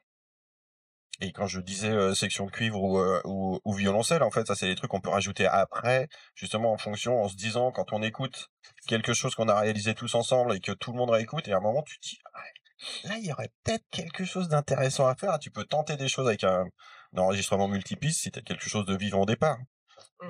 [1.20, 4.46] Et quand je disais euh, section de cuivre ou, euh, ou, ou violoncelle, en fait,
[4.46, 7.92] ça c'est des trucs qu'on peut rajouter après, justement en fonction, en se disant quand
[7.92, 8.50] on écoute
[8.88, 11.58] quelque chose qu'on a réalisé tous ensemble et que tout le monde réécoute, et à
[11.58, 12.40] un moment tu te dis, Ah
[13.04, 15.38] là il y aurait peut-être quelque chose d'intéressant à faire.
[15.38, 16.64] Tu peux tenter des choses avec un,
[17.14, 19.58] un enregistrement multipiste si tu as quelque chose de vivant au départ.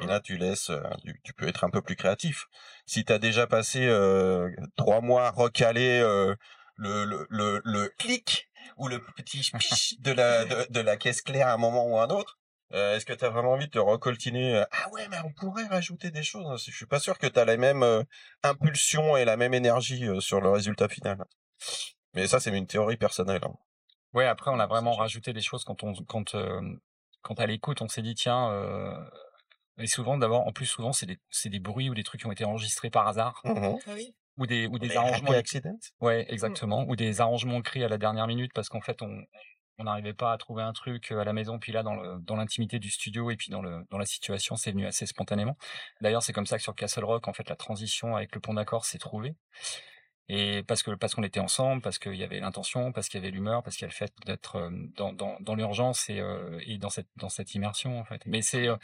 [0.01, 0.83] Et là, tu laisses, euh,
[1.25, 2.47] tu, peux être un peu plus créatif.
[2.87, 6.35] Si tu as déjà passé euh, trois mois à recaler euh,
[6.77, 11.21] le, le, le, le clic ou le petit spish de la, de, de la caisse
[11.23, 12.39] claire à un moment ou à un autre,
[12.73, 15.67] euh, est-ce que tu as vraiment envie de te recoltiner Ah ouais, mais on pourrait
[15.67, 16.65] rajouter des choses.
[16.67, 17.85] Je suis pas sûr que tu as la même
[18.43, 21.23] impulsion et la même énergie sur le résultat final.
[22.15, 23.43] Mais ça, c'est une théorie personnelle.
[23.45, 23.55] hein.
[24.15, 26.35] Ouais, après, on a vraiment rajouté des choses quand on, quand,
[27.23, 28.51] quand à l'écoute, on s'est dit, tiens,
[29.83, 32.27] et souvent, d'abord, en plus, souvent, c'est des, c'est des bruits ou des trucs qui
[32.27, 33.40] ont été enregistrés par hasard.
[33.45, 33.79] Mhm.
[34.38, 35.33] Ou des, ou des Les arrangements.
[35.33, 36.87] accidents Ouais, exactement.
[36.88, 39.23] Ou des arrangements écrits à la dernière minute parce qu'en fait, on,
[39.77, 42.18] on n'arrivait pas à trouver un truc euh, à la maison, puis là, dans le,
[42.21, 45.57] dans l'intimité du studio et puis dans le, dans la situation, c'est venu assez spontanément.
[46.01, 48.55] D'ailleurs, c'est comme ça que sur Castle Rock, en fait, la transition avec le pont
[48.55, 49.35] d'accord s'est trouvée.
[50.29, 53.23] Et parce que parce qu'on était ensemble, parce qu'il y avait l'intention, parce qu'il y
[53.23, 56.21] avait l'humeur, parce qu'il y a le fait d'être euh, dans, dans, dans l'urgence et,
[56.21, 58.23] euh, et dans cette dans cette immersion en fait.
[58.25, 58.77] Mais c'est euh,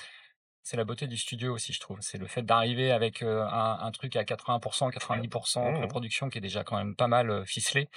[0.68, 1.96] c'est la beauté du studio aussi, je trouve.
[2.02, 6.36] C'est le fait d'arriver avec euh, un, un truc à 80%, 90% de production qui
[6.36, 7.88] est déjà quand même pas mal euh, ficelé.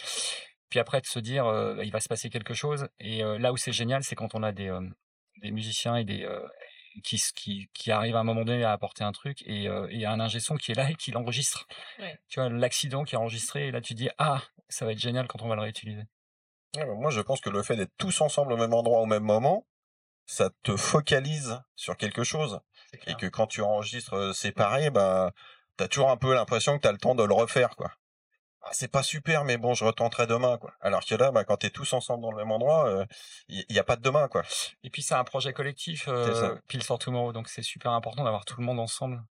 [0.69, 2.87] Puis après de se dire euh, il va se passer quelque chose.
[3.01, 4.79] Et euh, là où c'est génial, c'est quand on a des euh,
[5.41, 6.47] des musiciens et des euh,
[7.03, 10.05] qui, qui, qui arrivent à un moment donné à apporter un truc et, euh, et
[10.05, 11.67] un ingé son qui est là et qui l'enregistre.
[11.99, 12.17] Ouais.
[12.29, 15.27] Tu vois, l'accident qui est enregistré et là tu dis ah, ça va être génial
[15.27, 16.03] quand on va le réutiliser.
[16.77, 19.05] Ouais, bah, moi, je pense que le fait d'être tous ensemble au même endroit au
[19.05, 19.65] même moment,
[20.31, 22.61] ça te focalise sur quelque chose.
[23.05, 25.31] Et que quand tu enregistres euh, séparé, bah,
[25.75, 27.91] t'as toujours un peu l'impression que t'as le temps de le refaire, quoi.
[28.61, 30.73] Ah, c'est pas super, mais bon, je retenterai demain, quoi.
[30.79, 33.05] Alors que là, bah, quand t'es tous ensemble dans le même endroit,
[33.49, 34.43] il y, a pas de demain, quoi.
[34.83, 36.55] Et puis c'est un projet collectif, euh.
[36.67, 39.21] Pills for Tomorrow, donc c'est super important d'avoir tout le monde ensemble.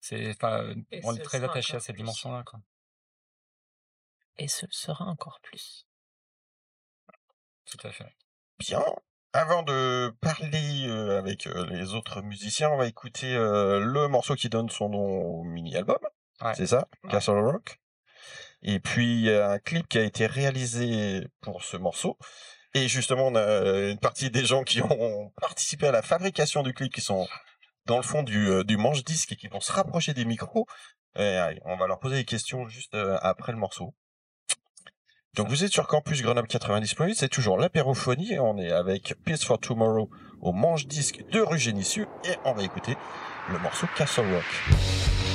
[0.00, 2.60] C'est, euh, on ce est très attaché à cette dimension-là, quoi.
[4.38, 5.86] Et ce sera encore plus.
[7.64, 8.14] Tout à fait.
[8.58, 8.84] Bien.
[9.32, 14.34] Avant de parler euh, avec euh, les autres musiciens, on va écouter euh, le morceau
[14.34, 15.98] qui donne son nom au mini-album.
[16.40, 16.54] Ouais.
[16.54, 17.80] C'est ça, Castle Rock.
[18.62, 22.18] Et puis, il y a un clip qui a été réalisé pour ce morceau.
[22.74, 26.74] Et justement, on a une partie des gens qui ont participé à la fabrication du
[26.74, 27.26] clip qui sont
[27.86, 30.66] dans le fond du, euh, du manche-disque et qui vont se rapprocher des micros.
[31.16, 33.94] Et, euh, on va leur poser des questions juste euh, après le morceau.
[35.36, 39.44] Donc vous êtes sur Campus Grenoble 90.8, c'est toujours l'apérophonie et on est avec Peace
[39.44, 40.08] for Tomorrow
[40.40, 42.96] au manche-disque de rue et on va écouter
[43.52, 45.25] le morceau Castle Rock.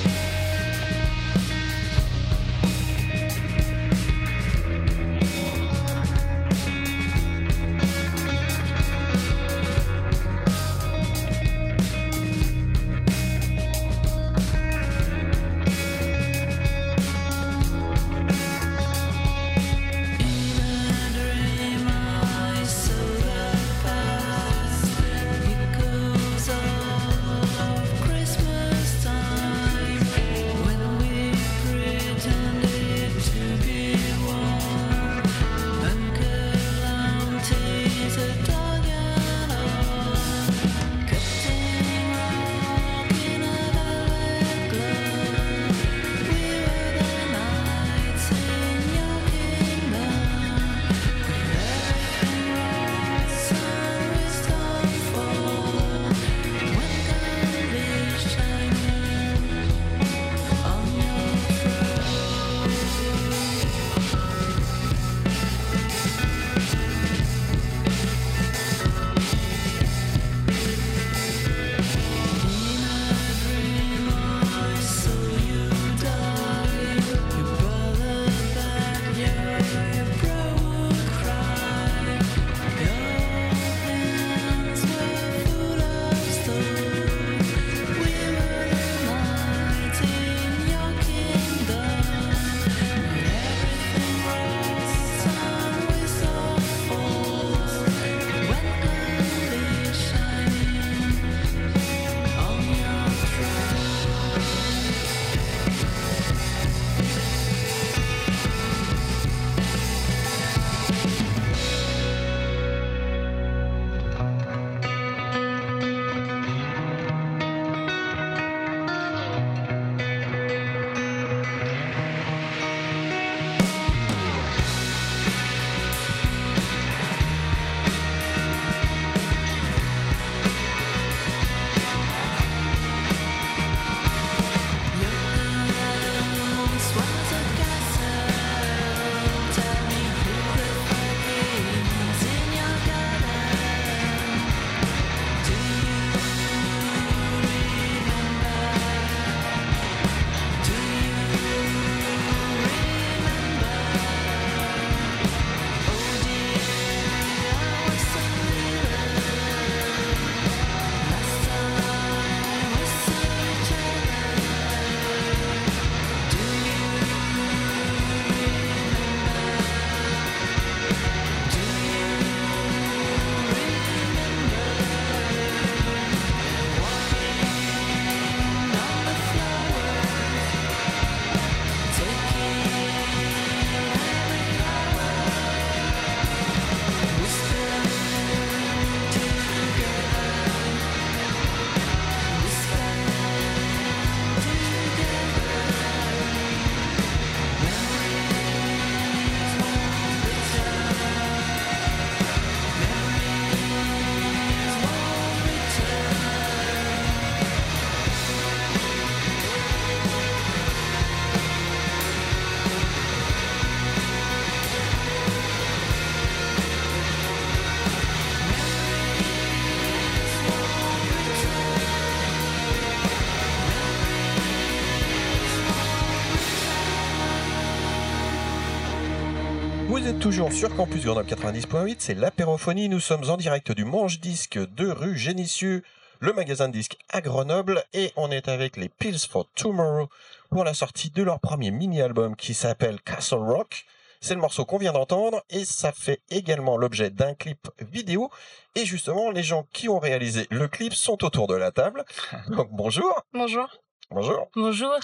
[230.22, 232.88] Toujours sur Campus Grenoble 90.8, c'est l'apérophonie.
[232.88, 235.82] Nous sommes en direct du Manche Disque de rue Génissieux,
[236.20, 240.08] le magasin de disques à Grenoble, et on est avec les Pills for Tomorrow
[240.48, 243.84] pour la sortie de leur premier mini-album qui s'appelle Castle Rock.
[244.20, 248.30] C'est le morceau qu'on vient d'entendre et ça fait également l'objet d'un clip vidéo.
[248.76, 252.04] Et justement, les gens qui ont réalisé le clip sont autour de la table.
[252.48, 253.24] Donc bonjour.
[253.32, 253.68] Bonjour.
[254.08, 254.48] Bonjour.
[254.54, 255.00] Bonjour.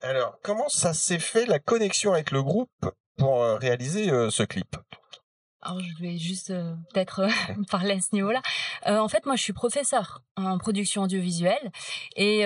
[0.00, 2.70] Alors, comment ça s'est fait la connexion avec le groupe?
[3.16, 4.76] Pour euh, réaliser euh, ce clip
[5.64, 7.28] alors, je vais juste euh, peut-être euh,
[7.70, 8.42] parler à ce niveau-là.
[8.86, 11.70] Euh, en fait, moi, je suis professeur en production audiovisuelle.
[12.16, 12.40] Et,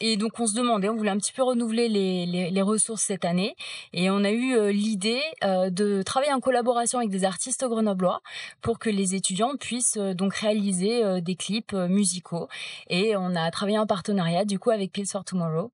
[0.00, 3.02] et donc, on se demandait, on voulait un petit peu renouveler les, les, les ressources
[3.02, 3.56] cette année.
[3.92, 8.20] Et on a eu l'idée de travailler en collaboration avec des artistes grenoblois
[8.60, 12.48] pour que les étudiants puissent donc réaliser des clips musicaux.
[12.88, 15.72] Et on a travaillé en partenariat, du coup, avec Pills for Tomorrow.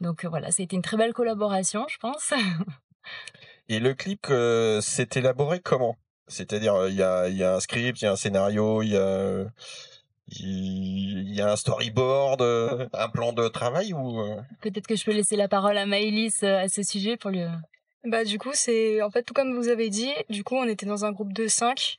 [0.00, 2.32] Donc, voilà, ça a été une très belle collaboration, je pense.
[3.68, 5.96] Et le clip euh, s'est élaboré comment?
[6.26, 8.96] C'est-à-dire, il y a, y a un script, il y a un scénario, il y
[8.96, 9.44] a,
[10.28, 14.40] il y a un storyboard, euh, un plan de travail ou euh?
[14.60, 17.42] Peut-être que je peux laisser la parole à Maëlys à ce sujet pour lui.
[18.04, 20.10] Bah du coup c'est en fait tout comme vous avez dit.
[20.28, 21.96] Du coup on était dans un groupe de cinq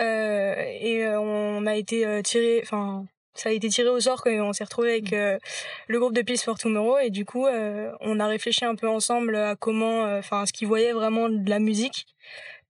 [0.00, 3.06] euh, et on a été tiré, enfin
[3.38, 5.38] ça a été tiré au sort quand on s'est retrouvé avec euh,
[5.86, 8.88] le groupe de Peace for Tomorrow et du coup euh, on a réfléchi un peu
[8.88, 12.06] ensemble à comment euh, enfin ce qu'ils voyaient vraiment de la musique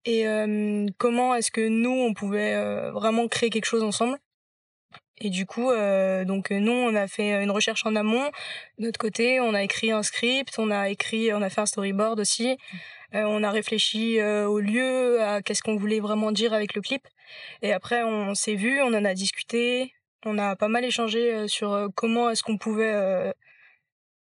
[0.04, 0.24] et
[0.96, 2.56] comment est-ce que nous on pouvait
[2.92, 4.16] vraiment créer quelque chose ensemble.
[5.18, 5.70] Et du coup
[6.24, 8.24] donc nous on a fait une recherche en amont.
[8.78, 11.66] De notre côté on a écrit un script on a écrit on a fait un
[11.66, 12.56] storyboard aussi.
[13.12, 17.06] On a réfléchi au lieu à qu'est-ce qu'on voulait vraiment dire avec le clip.
[17.60, 19.92] Et après on s'est vu on en a discuté
[20.24, 23.32] on a pas mal échangé sur comment est-ce qu'on pouvait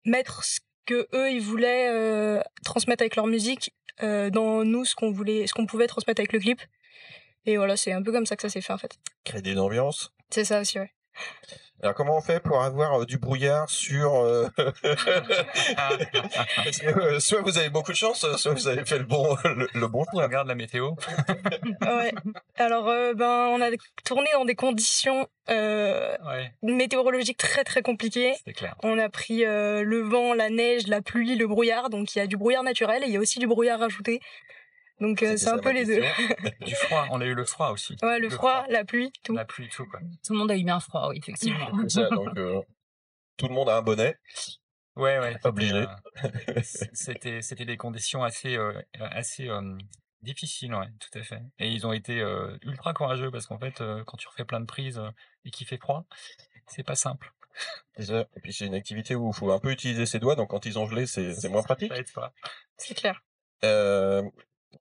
[0.05, 5.47] mettre ce que eux ils voulaient transmettre avec leur musique dans nous ce qu'on voulait
[5.47, 6.61] ce qu'on pouvait transmettre avec le clip.
[7.47, 8.97] Et voilà, c'est un peu comme ça que ça s'est fait en fait.
[9.25, 10.13] Créer une ambiance.
[10.31, 10.93] C'est ça aussi, ouais.
[11.81, 14.49] Alors comment on fait pour avoir euh, du brouillard sur euh,
[16.85, 20.05] euh, soit vous avez beaucoup de chance, soit vous avez fait le bon le, bon
[20.11, 20.25] choix.
[20.25, 20.91] Regarde la météo.
[21.83, 22.13] ouais.
[22.57, 23.71] Alors ben on a
[24.05, 25.29] tourné dans des conditions
[26.63, 28.35] météorologiques très très compliquées.
[28.45, 28.75] C'est clair.
[28.83, 31.91] On a pris le vent, la neige, la pluie, le brouillard.
[31.91, 34.21] Donc il y a du brouillard naturel et il y a aussi du brouillard ajouté.
[35.01, 36.01] Donc euh, c'est un peu les deux.
[36.61, 37.97] du froid, on a eu le froid aussi.
[38.03, 39.35] Ouais, le, froid, la pluie, tout.
[39.35, 40.01] La pluie, tout quoi.
[40.25, 41.69] Tout le monde a eu bien froid, oui, effectivement.
[41.89, 42.61] ça, donc euh,
[43.37, 44.17] tout le monde a un bonnet.
[44.97, 45.37] Ouais, ouais.
[45.45, 45.87] Obligé.
[46.25, 48.59] Euh, c'était, c'était des conditions assez,
[48.99, 49.49] assez
[50.23, 51.43] difficiles, ouais, tout à fait.
[51.61, 52.21] Et ils ont été
[52.63, 55.01] ultra courageux parce qu'en fait, quand tu refais plein de prises
[55.45, 56.05] et qu'il fait froid,
[56.67, 57.33] c'est pas simple.
[57.97, 60.67] Et puis c'est une activité où il faut un peu utiliser ses doigts, donc quand
[60.67, 61.93] ils ont gelé, c'est, c'est moins pratique.
[62.77, 63.23] C'est clair.
[63.65, 64.23] Euh,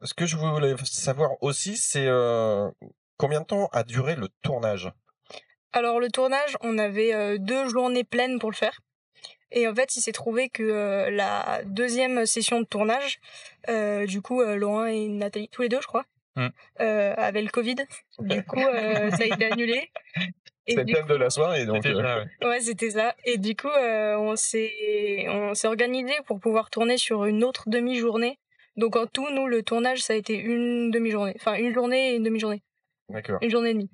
[0.02, 2.70] ce que je voulais savoir aussi, c'est euh,
[3.18, 4.92] combien de temps a duré le tournage?
[5.74, 8.80] Alors le tournage, on avait euh, deux journées pleines pour le faire.
[9.52, 13.20] Et en fait, il s'est trouvé que euh, la deuxième session de tournage,
[14.08, 16.48] du coup, Laurent et Nathalie, tous les deux, je crois, mmh.
[16.80, 17.76] avaient le Covid.
[18.20, 19.92] Du coup, ça a été annulé.
[20.70, 21.86] C'était le thème de la soirée, donc.
[21.86, 23.16] ouais, c'était ça.
[23.24, 28.38] Et du coup, on s'est on s'est organisé pour pouvoir tourner sur une autre demi-journée
[28.78, 31.34] donc en tout, nous, le tournage, ça a été une demi-journée.
[31.36, 32.64] Enfin, une journée et une demi-journée.
[33.10, 33.40] D'accord.
[33.42, 33.90] Une journée et demie.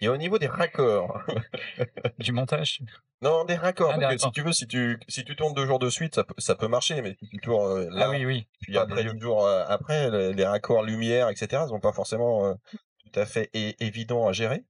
[0.00, 1.22] Et au niveau des raccords
[2.18, 2.80] Du montage?
[3.22, 3.92] Non, des raccords.
[3.94, 6.14] Ah, parce que si tu veux, si tu, si tu tournes deux jours de suite,
[6.14, 8.46] ça peut, ça peut marcher, mais si tu tournes euh, là, ah oui, oui.
[8.60, 12.54] puis après, deux jours euh, après, les, raccords lumière, etc., ils sont pas forcément euh,
[12.98, 14.64] tout à fait évidents à gérer.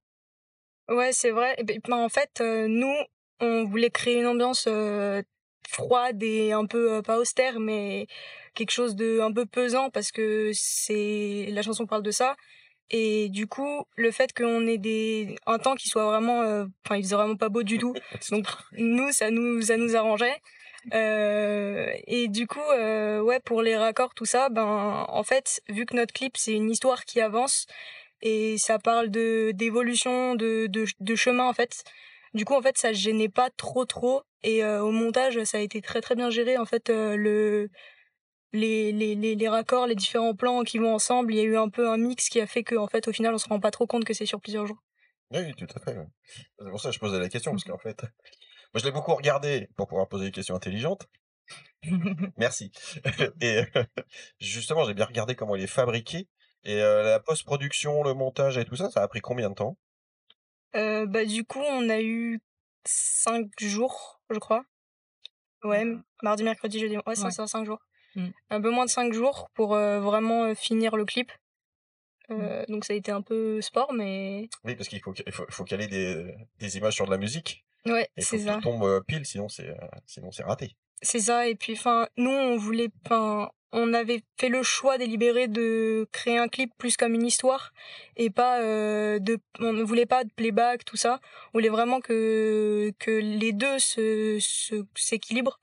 [0.87, 1.57] Ouais, c'est vrai.
[1.63, 2.95] Ben, en fait, nous,
[3.41, 4.69] on voulait créer une ambiance
[5.67, 8.07] froide et un peu, pas austère, mais
[8.57, 12.35] quelque chose de un peu pesant parce que c'est la chanson parle de ça.
[12.89, 16.95] Et du coup le fait qu'on ait des un temps qui soit vraiment euh, enfin
[16.97, 17.93] il faisait vraiment pas beau du tout.
[18.31, 20.41] Donc nous ça nous ça nous arrangeait.
[20.93, 25.85] Euh, et du coup euh, ouais pour les raccords tout ça ben en fait vu
[25.85, 27.65] que notre clip c'est une histoire qui avance
[28.21, 31.83] et ça parle de d'évolution de, de de chemin en fait
[32.33, 34.23] du coup en fait ça gênait pas trop trop.
[34.43, 37.69] Et au montage ça a été très très bien géré en fait le
[38.53, 41.57] les, les, les, les, raccords, les différents plans qui vont ensemble, il y a eu
[41.57, 43.71] un peu un mix qui a fait qu'en fait, au final, on se rend pas
[43.71, 44.83] trop compte que c'est sur plusieurs jours.
[45.31, 45.97] Oui, tout à fait.
[46.59, 49.13] C'est pour ça que je posais la question, parce qu'en fait, moi, je l'ai beaucoup
[49.13, 51.07] regardé pour pouvoir poser des questions intelligentes.
[52.37, 52.71] Merci.
[53.41, 53.63] et
[54.39, 56.27] justement, j'ai bien regardé comment il est fabriqué.
[56.63, 59.77] Et euh, la post-production, le montage et tout ça, ça a pris combien de temps?
[60.75, 62.41] Euh, Bah du coup, on a eu
[62.85, 64.63] cinq jours, je crois.
[65.63, 65.85] Ouais,
[66.21, 66.97] mardi, mercredi, jeudi.
[67.05, 67.47] Ouais, ça, ouais.
[67.47, 67.79] cinq jours.
[68.15, 68.27] Mm.
[68.49, 71.31] un peu moins de 5 jours pour euh, vraiment euh, finir le clip.
[72.29, 72.33] Mm.
[72.41, 75.45] Euh, Donc ça a été un peu sport, mais Oui, parce qu'il faut, il faut,
[75.47, 77.63] il faut caler des, des images sur de la musique.
[77.85, 78.55] ouais, Et il faut c'est que ça.
[78.55, 79.73] tout tombe pile, sinon c'est
[80.05, 80.75] sinon c'est raté.
[81.01, 81.47] C'est ça.
[81.47, 86.37] Et puis, enfin, nous, on voulait, enfin, on avait fait le choix délibéré de créer
[86.39, 87.71] un clip plus comme une histoire
[88.15, 91.19] et pas euh, de, on ne voulait pas de playback, tout ça.
[91.53, 95.59] On voulait vraiment que que les deux se se- s'équilibrent.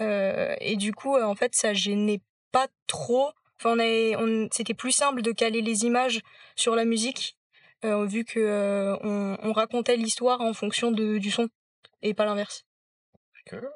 [0.00, 2.20] Euh, et du coup, euh, en fait, ça gênait
[2.52, 3.30] pas trop.
[3.58, 6.20] Enfin, on avait, on, c'était plus simple de caler les images
[6.56, 7.36] sur la musique,
[7.84, 11.48] euh, vu que on, on racontait l'histoire en fonction de, du son
[12.02, 12.64] et pas l'inverse.
[13.46, 13.70] D'accord.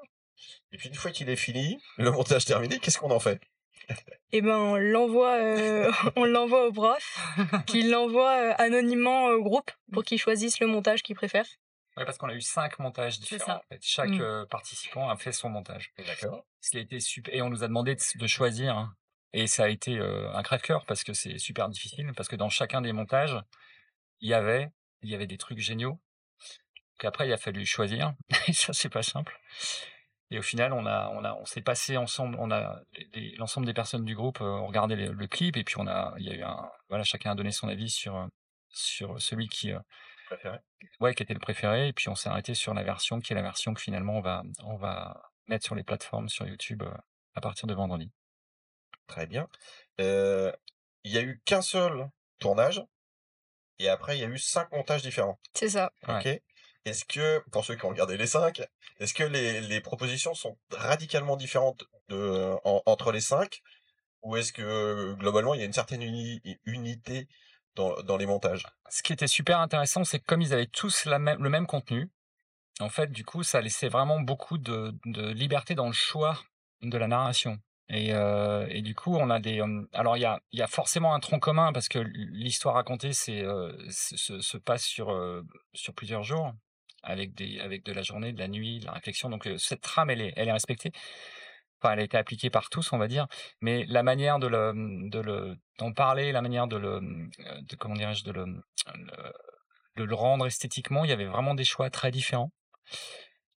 [0.72, 3.40] Et puis une fois qu'il est fini, le montage terminé, qu'est-ce qu'on en fait?
[4.32, 7.18] Eh ben, on l'envoie, euh, on l'envoie au prof,
[7.66, 11.48] qui l'envoie euh, anonymement au groupe pour qu'ils choisissent le montage qu'ils préfèrent.
[11.98, 13.44] Ouais, parce qu'on a eu cinq montages différents.
[13.46, 13.56] ça.
[13.58, 13.80] en fait.
[13.82, 14.20] Chaque Mm.
[14.20, 15.92] euh, participant a fait son montage.
[15.98, 16.44] D'accord.
[16.60, 17.34] Ce qui a été super.
[17.34, 18.76] Et on nous a demandé de, de choisir.
[18.76, 18.94] hein.
[19.32, 22.12] Et ça a été euh, un crève-cœur parce que c'est super difficile.
[22.16, 23.36] Parce que dans chacun des montages,
[24.20, 24.70] il y avait,
[25.02, 26.00] il y avait des trucs géniaux.
[26.98, 28.14] Qu'après, il a fallu choisir.
[28.48, 29.38] Et ça, c'est pas simple.
[30.30, 32.36] Et au final, on a, on a, on s'est passé ensemble.
[32.38, 32.80] On a
[33.38, 36.14] l'ensemble des personnes du groupe euh, ont regardé le, le clip et puis on a,
[36.18, 38.28] il y a eu un, voilà, chacun a donné son avis sur
[38.70, 39.72] sur celui qui,
[40.28, 40.58] Préféré.
[41.00, 41.88] ouais, qui était le préféré.
[41.88, 44.20] Et puis on s'est arrêté sur la version qui est la version que finalement on
[44.20, 46.94] va, on va mettre sur les plateformes sur YouTube euh,
[47.34, 48.10] à partir de vendredi.
[49.06, 49.48] Très bien.
[50.00, 50.52] Euh,
[51.04, 52.08] Il y a eu qu'un seul
[52.38, 52.82] tournage
[53.78, 55.38] et après il y a eu cinq montages différents.
[55.54, 55.92] C'est ça.
[56.06, 56.28] Ok.
[56.84, 58.62] Est-ce que, pour ceux qui ont regardé les cinq,
[58.98, 63.60] est-ce que les, les propositions sont radicalement différentes de, en- entre les cinq
[64.22, 67.28] ou est-ce que globalement il y a une certaine uni- unité
[67.78, 71.18] dans, les montages Ce qui était super intéressant, c'est que comme ils avaient tous le
[71.18, 72.10] même contenu,
[72.80, 74.94] en fait, du coup, ça laissait vraiment beaucoup de,
[75.32, 76.38] liberté dans le choix
[76.82, 77.58] de la narration.
[77.88, 79.60] Et, euh, du coup, on a des.
[79.60, 80.20] euh, alors, il
[80.52, 84.84] y a, forcément un tronc commun parce que l'histoire racontée euh, se, se- se passe
[84.84, 85.08] sur,
[85.96, 86.52] plusieurs jours,
[87.02, 89.30] avec, de la journée, de la nuit, de la réflexion.
[89.30, 90.92] Donc, cette trame, elle est respectée.
[91.80, 93.26] Enfin, elle a été appliquée par tous, on va dire.
[93.60, 94.72] Mais la manière de le,
[95.10, 99.32] de le, d'en parler, la manière de le, euh, de, comment dirais-je, de le, le-
[99.96, 102.52] de le rendre esthétiquement, il y avait vraiment des choix très différents.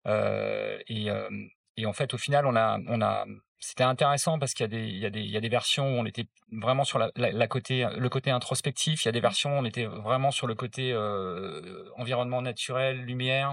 [0.07, 1.29] Euh, et, euh,
[1.77, 3.25] et en fait, au final, on a, on a,
[3.59, 5.49] c'était intéressant parce qu'il y a des, il y a des, il y a des
[5.49, 9.03] versions où on était vraiment sur la, la, la côté, le côté introspectif.
[9.03, 13.01] Il y a des versions où on était vraiment sur le côté euh, environnement naturel,
[13.01, 13.49] lumière.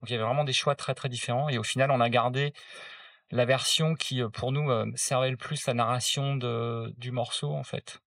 [0.00, 1.48] Donc il y avait vraiment des choix très très différents.
[1.48, 2.52] Et au final, on a gardé
[3.30, 7.52] la version qui, euh, pour nous, euh, servait le plus la narration de, du morceau,
[7.54, 7.98] en fait.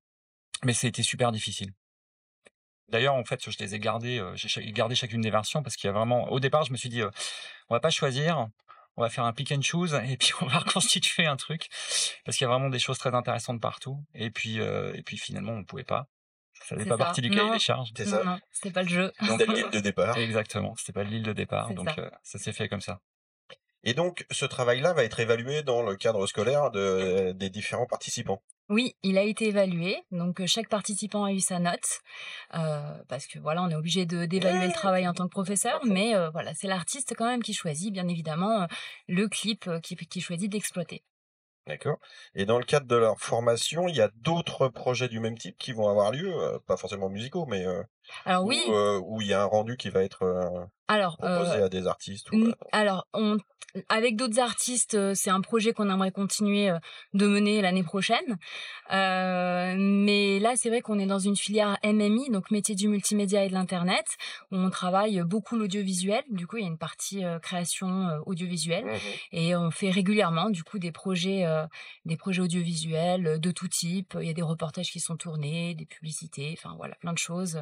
[0.63, 1.72] Mais c'était super difficile.
[2.89, 5.88] D'ailleurs, en fait, je les ai gardés, euh, j'ai gardé chacune des versions parce qu'il
[5.88, 6.30] y a vraiment.
[6.30, 7.09] Au départ, je me suis dit, euh,
[7.69, 8.49] on va pas choisir,
[8.97, 11.67] on va faire un pick and choose et puis on va reconstituer un truc
[12.26, 14.03] parce qu'il y a vraiment des choses très intéressantes partout.
[14.13, 16.07] Et puis, euh, et puis finalement, on pouvait pas.
[16.67, 17.05] Ça faisait pas ça.
[17.05, 17.53] partie du cahier Non.
[17.53, 17.91] des charges.
[17.95, 18.24] C'est ça.
[18.26, 19.11] non, c'était pas le jeu.
[19.22, 20.17] C'était le guide de départ.
[20.17, 22.01] Exactement, c'était pas l'île de départ, C'est donc ça.
[22.01, 22.99] euh, ça s'est fait comme ça.
[23.84, 28.42] Et donc ce travail-là va être évalué dans le cadre scolaire de, des différents participants.
[28.70, 29.98] Oui, il a été évalué.
[30.12, 32.00] Donc euh, chaque participant a eu sa note
[32.54, 35.82] euh, parce que voilà, on est obligé de d'évaluer le travail en tant que professeur,
[35.86, 38.68] mais euh, voilà, c'est l'artiste quand même qui choisit, bien évidemment, euh,
[39.08, 41.04] le clip euh, qui, qui choisit d'exploiter.
[41.68, 42.00] D'accord.
[42.34, 45.58] Et dans le cadre de leur formation, il y a d'autres projets du même type
[45.58, 47.66] qui vont avoir lieu, euh, pas forcément musicaux, mais
[48.26, 51.18] Alors où, oui, euh, où il y a un rendu qui va être euh, alors
[51.18, 52.32] proposé euh, à des artistes.
[52.32, 53.38] Ou, Alors, on,
[53.88, 56.70] avec d'autres artistes, c'est un projet qu'on aimerait continuer
[57.14, 58.38] de mener l'année prochaine.
[58.89, 63.47] Mais là, c'est vrai qu'on est dans une filière MMI, donc métier du multimédia et
[63.47, 64.06] de l'internet,
[64.52, 66.24] où on travaille beaucoup l'audiovisuel.
[66.30, 68.99] Du coup, il y a une partie création audiovisuelle, Mhm.
[69.32, 71.45] et on fait régulièrement, du coup, des projets,
[72.06, 74.18] des projets audiovisuels de tout type.
[74.20, 77.58] Il y a des reportages qui sont tournés, des publicités, enfin voilà, plein de choses.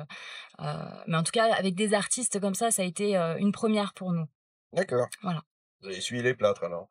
[0.62, 0.74] Euh,
[1.08, 3.94] mais en tout cas, avec des artistes comme ça, ça a été euh, une première
[3.94, 4.28] pour nous.
[4.74, 5.08] D'accord.
[5.22, 5.42] Voilà.
[5.82, 6.88] Vous avez essuyé les plâtres alors.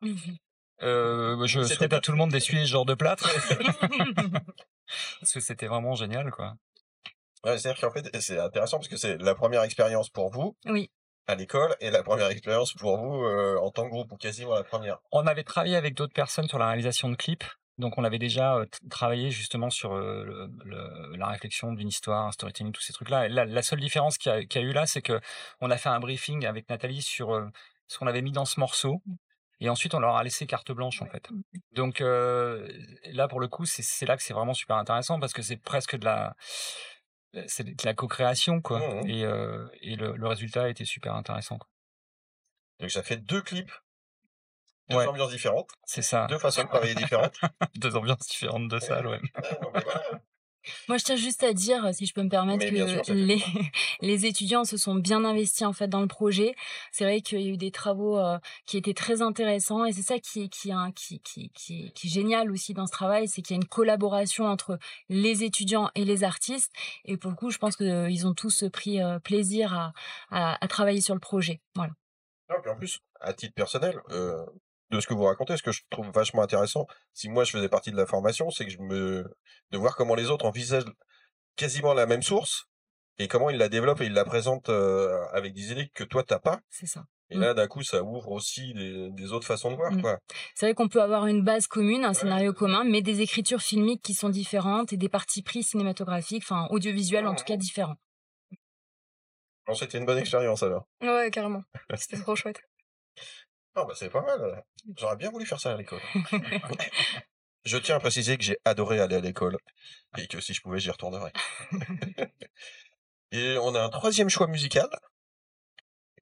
[0.81, 3.29] Euh, je C'était souhaite à tout le monde d'essuyer ce genre de plâtre.
[5.19, 6.55] Parce que c'était vraiment génial, quoi.
[7.43, 10.89] Ouais, C'est-à-dire qu'en fait, c'est intéressant parce que c'est la première expérience pour vous Oui.
[11.27, 14.55] à l'école et la première expérience pour vous euh, en tant que groupe, ou quasiment
[14.55, 14.97] la première.
[15.11, 17.45] On avait travaillé avec d'autres personnes sur la réalisation de clips.
[17.79, 22.27] Donc, on avait déjà euh, travaillé justement sur euh, le- le- la réflexion d'une histoire,
[22.27, 23.27] un storytelling, tous ces trucs-là.
[23.29, 25.19] La, la seule différence qu'il y, a- qu'il y a eu là, c'est que
[25.61, 27.47] on a fait un briefing avec Nathalie sur euh,
[27.87, 29.01] ce qu'on avait mis dans ce morceau.
[29.61, 31.29] Et ensuite, on leur a laissé carte blanche, en fait.
[31.73, 35.57] Donc, là, pour le coup, c'est là que c'est vraiment super intéressant parce que c'est
[35.57, 36.35] presque de la,
[37.47, 38.79] c'est de la co-création, quoi.
[38.79, 39.09] Mhm.
[39.09, 39.21] Et,
[39.81, 41.57] et le, le résultat a été super intéressant.
[41.57, 41.67] quoi.
[42.79, 43.71] Donc ça fait deux clips?
[44.89, 45.05] Deux Ouais.
[45.07, 46.25] ambiances différentes, C'est ça.
[46.27, 47.35] deux façons de travailler différentes.
[47.75, 49.19] Deux ambiances différentes de salle, ouais.
[50.89, 53.13] Moi, je tiens juste à dire, si je peux me permettre, Mais bien sûr, que
[53.13, 53.41] les,
[54.01, 56.53] les étudiants se sont bien investis en fait dans le projet.
[56.91, 60.01] C'est vrai qu'il y a eu des travaux euh, qui étaient très intéressants et c'est
[60.01, 63.27] ça qui est, qui, qui, qui, qui, est- qui est génial aussi dans ce travail,
[63.27, 64.77] c'est qu'il y a une collaboration entre
[65.07, 66.71] les étudiants et les artistes.
[67.05, 69.93] Et pour le coup, je pense qu'ils ont tous pris euh, plaisir à,
[70.29, 71.61] à, à travailler sur le projet.
[71.75, 71.93] Voilà.
[72.49, 74.45] Non, puis en plus, à titre personnel, euh,
[74.91, 77.69] de ce que vous racontez, ce que je trouve vachement intéressant, si moi je faisais
[77.69, 79.23] partie de la formation, c'est que je me,
[79.71, 80.85] de voir comment les autres envisagent
[81.55, 82.65] quasiment la même source
[83.17, 86.23] et comment ils la développent et ils la présentent euh, avec des idées que toi
[86.23, 86.59] t'as pas.
[86.69, 87.03] C'est ça.
[87.31, 90.01] Et là, d'un coup, ça ouvre aussi des, des autres façons de voir, Mm.
[90.01, 90.17] quoi.
[90.55, 94.01] C'est vrai qu'on peut avoir une base commune, un scénario commun, mais des écritures filmiques
[94.01, 97.97] qui sont différentes et des parties pris cinématographiques, enfin audiovisuels en tout cas différents.
[99.67, 100.87] Bon, c'était une bonne expérience alors.
[101.01, 101.61] Ouais, carrément.
[101.95, 102.61] C'était trop chouette.
[103.79, 104.63] Ah bah c'est pas mal.
[104.97, 106.01] J'aurais bien voulu faire ça à l'école.
[107.63, 109.57] je tiens à préciser que j'ai adoré aller à l'école
[110.17, 111.31] et que si je pouvais, j'y retournerais.
[113.31, 114.89] et on a un troisième choix musical.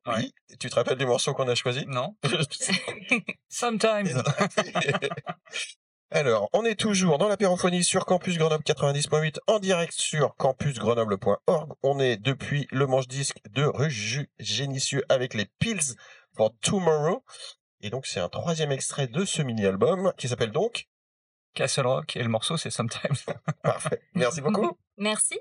[0.05, 0.34] Oui.
[0.60, 2.16] Tu te rappelles du morceau qu'on a choisi Non.
[3.49, 4.24] Sometimes.
[6.12, 11.74] Alors, on est toujours dans l'apérophonie sur Campus Grenoble 90.8 en direct sur campusgrenoble.org.
[11.84, 13.91] On est depuis le manche disque de rue
[14.39, 15.95] Génicieux avec les Pills
[16.38, 17.23] for Tomorrow.
[17.81, 20.88] Et donc, c'est un troisième extrait de ce mini-album qui s'appelle donc
[21.53, 23.15] Castle Rock et le morceau c'est Sometimes.
[23.63, 24.01] Parfait.
[24.13, 24.77] Merci beaucoup.
[24.97, 25.39] Merci.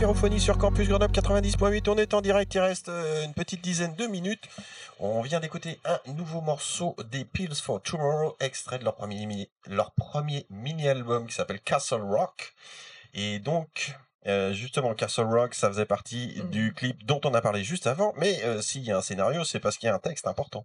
[0.00, 1.90] L'apérophonie sur Campus Grenoble 90.8.
[1.90, 4.48] On est en direct, il reste euh, une petite dizaine de minutes.
[4.98, 9.50] On vient d'écouter un nouveau morceau des Pills for Tomorrow, extrait de leur premier, mini-
[9.66, 12.54] leur premier mini-album qui s'appelle Castle Rock.
[13.12, 13.94] Et donc,
[14.26, 18.14] euh, justement, Castle Rock, ça faisait partie du clip dont on a parlé juste avant.
[18.16, 20.64] Mais euh, s'il y a un scénario, c'est parce qu'il y a un texte important.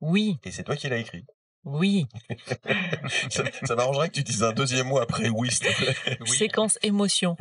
[0.00, 0.38] Oui.
[0.42, 1.24] Et c'est toi qui l'as écrit.
[1.64, 2.06] Oui.
[3.30, 6.18] ça ça m'arrangerait que tu dises un deuxième mot après oui, s'il te plaît.
[6.24, 7.36] Séquence émotion.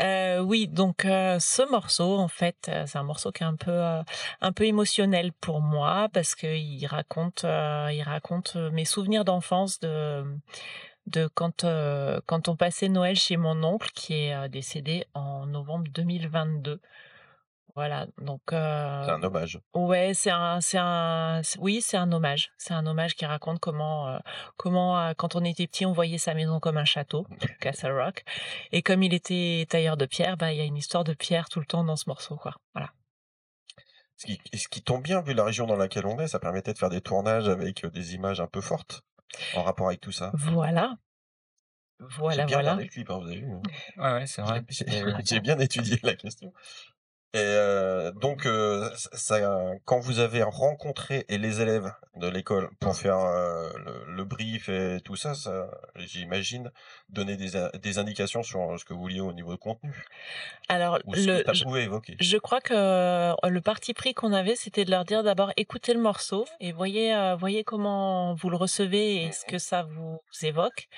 [0.00, 3.54] Euh, oui, donc euh, ce morceau, en fait, euh, c'est un morceau qui est un
[3.54, 3.80] peu,
[4.40, 10.24] un peu émotionnel pour moi parce que il raconte, il raconte mes souvenirs d'enfance de,
[11.06, 11.64] de quand,
[12.26, 16.80] quand on passait Noël chez mon oncle qui est décédé en novembre 2022.
[17.76, 18.40] Voilà, donc.
[18.52, 19.60] euh, C'est un hommage.
[19.74, 22.50] Ouais, c'est un, c'est un, oui, c'est un hommage.
[22.58, 24.18] C'est un hommage qui raconte comment, euh,
[24.56, 27.26] comment, euh, quand on était petit, on voyait sa maison comme un château,
[27.60, 28.24] Castle Rock.
[28.72, 31.48] Et comme il était tailleur de pierre, bah, il y a une histoire de pierre
[31.48, 32.54] tout le temps dans ce morceau, quoi.
[32.74, 32.90] Voilà.
[34.16, 36.74] Ce qui, ce qui tombe bien, vu la région dans laquelle on est, ça permettait
[36.74, 39.00] de faire des tournages avec euh, des images un peu fortes
[39.54, 40.30] en rapport avec tout ça.
[40.34, 40.96] Voilà.
[42.18, 42.70] Voilà, bien voilà.
[42.72, 43.50] regardé le clip, hein, vous avez vu.
[43.52, 43.62] hein.
[43.98, 44.62] Ouais, ouais, c'est vrai.
[44.88, 46.52] Euh, j'ai bien étudié la question.
[47.32, 49.38] Et euh, donc, euh, ça,
[49.84, 54.68] quand vous avez rencontré et les élèves de l'école pour faire euh, le, le brief
[54.68, 56.72] et tout ça, ça j'imagine,
[57.08, 59.92] donner des, indications sur ce que vous vouliez au niveau de contenu.
[60.68, 62.16] Alors, Ou ce le, que tu je, évoquer.
[62.18, 62.74] je crois que
[63.48, 67.36] le parti pris qu'on avait, c'était de leur dire d'abord écoutez le morceau et voyez,
[67.38, 70.88] voyez comment vous le recevez et ce que ça vous évoque.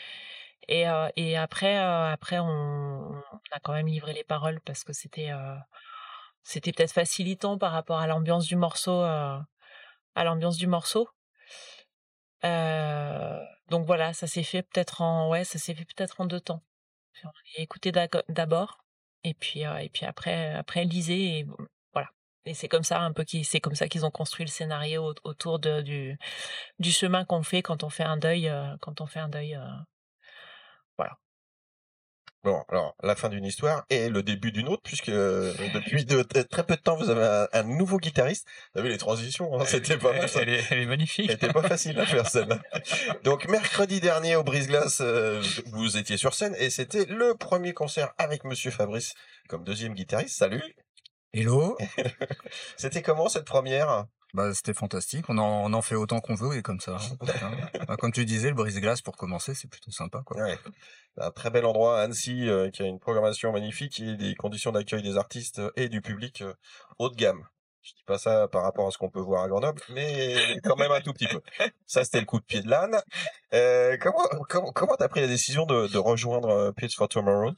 [0.68, 5.30] Et, et après, après, on, on a quand même livré les paroles parce que c'était,
[6.43, 9.38] c'était peut-être facilitant par rapport à l'ambiance du morceau, euh,
[10.14, 11.09] à l'ambiance du morceau.
[12.45, 13.38] Euh,
[13.68, 16.62] donc voilà, ça s'est fait peut-être en, ouais, ça s'est fait peut-être en deux temps.
[17.24, 17.93] On a écouté
[18.28, 18.78] d'abord
[19.24, 21.47] et puis, euh, et puis après, après lisez et
[21.93, 22.09] voilà.
[22.45, 25.12] Et c'est comme ça un peu qu'ils, c'est comme ça qu'ils ont construit le scénario
[25.12, 26.18] au- autour de, du,
[26.80, 29.57] du chemin qu'on fait quand on fait un deuil, quand on fait un deuil.
[32.45, 36.22] Bon, alors, la fin d'une histoire et le début d'une autre, puisque euh, depuis de,
[36.22, 38.49] très peu de temps, vous avez un, un nouveau guitariste.
[38.74, 40.28] Vous avez les transitions, hein, c'était pas mal.
[40.28, 40.43] ça.
[40.43, 41.26] Elle est, elle est magnifique.
[41.28, 42.59] Elle était pas facile à faire celle-là.
[43.22, 48.12] Donc mercredi dernier au Brise-Glace, euh, vous étiez sur scène et c'était le premier concert
[48.18, 49.14] avec Monsieur Fabrice
[49.49, 50.36] comme deuxième guitariste.
[50.36, 50.62] Salut.
[51.32, 51.78] Hello.
[52.76, 54.07] C'était comment cette première?
[54.35, 55.26] Bah, c'était fantastique.
[55.28, 56.97] On en, on en fait autant qu'on veut et comme ça.
[57.87, 60.41] Bah, comme tu disais, le brise-glace pour commencer, c'est plutôt sympa, quoi.
[60.41, 60.59] Ouais.
[61.18, 64.72] Un très bel endroit à Annecy euh, qui a une programmation magnifique et des conditions
[64.72, 66.55] d'accueil des artistes euh, et du public euh,
[66.99, 67.45] haut de gamme.
[67.83, 70.76] Je dis pas ça par rapport à ce qu'on peut voir à Grenoble, mais quand
[70.76, 71.41] même un tout petit peu.
[71.85, 73.03] Ça, c'était le coup de pied de l'âne.
[73.55, 77.51] Euh, comment comment comment t'as pris la décision de, de rejoindre euh, Pitch for Tomorrow?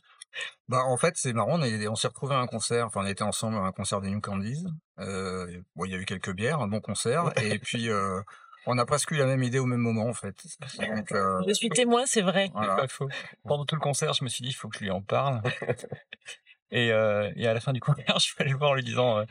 [0.69, 1.59] Bah, en fait, c'est marrant.
[1.59, 2.87] On, est- on s'est retrouvés à un concert.
[2.87, 4.65] Enfin, on était ensemble à un concert des New Candies.
[4.99, 7.33] Euh, bon, il y a eu quelques bières, un bon concert.
[7.43, 8.21] Et puis, euh,
[8.67, 10.35] on a presque eu la même idée au même moment, en fait.
[10.79, 12.51] Donc, euh, Je suis témoin, c'est vrai.
[12.55, 13.09] C'est pas faux.
[13.45, 15.43] Pendant tout le concert, je me suis dit, il faut que je lui en parle.
[16.71, 18.85] et, euh, et à la fin du concert, je suis allé le voir en lui
[18.85, 19.25] disant, euh,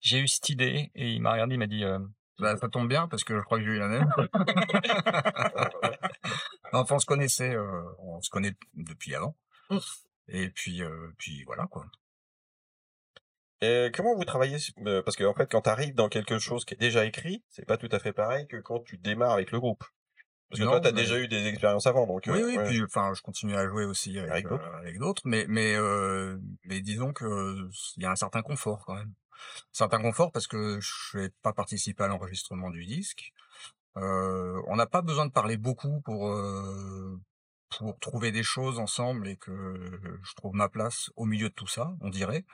[0.00, 0.90] j'ai eu cette idée.
[0.94, 1.98] Et il m'a regardé, il m'a dit, euh,
[2.38, 4.08] Bah, ça tombe bien parce que je crois que j'ai eu la même.
[6.72, 9.36] enfin, on se connaissait, euh, on se connaît depuis avant.
[10.32, 11.86] Et puis, euh, puis voilà quoi.
[13.62, 14.56] Et comment vous travaillez
[15.04, 17.66] Parce que en fait, quand tu arrives dans quelque chose qui est déjà écrit, c'est
[17.66, 19.84] pas tout à fait pareil que quand tu démarres avec le groupe.
[20.48, 22.24] Parce que Non, toi, tu as mais- déjà eu des expériences avant, donc.
[22.26, 22.64] Oui, euh, oui, ouais.
[22.64, 25.22] puis enfin, je continue à jouer aussi avec, Avec d'autres.
[25.24, 29.12] mais mais euh, mais disons que il y a un certain confort quand même.
[29.72, 33.32] Certain confort parce que je n'ai pas participé à l'enregistrement du disque.
[33.96, 37.20] Euh, on n'a pas besoin de parler beaucoup pour euh,
[37.78, 41.66] pour trouver des choses ensemble et que je trouve ma place au milieu de tout
[41.68, 42.44] ça, on dirait.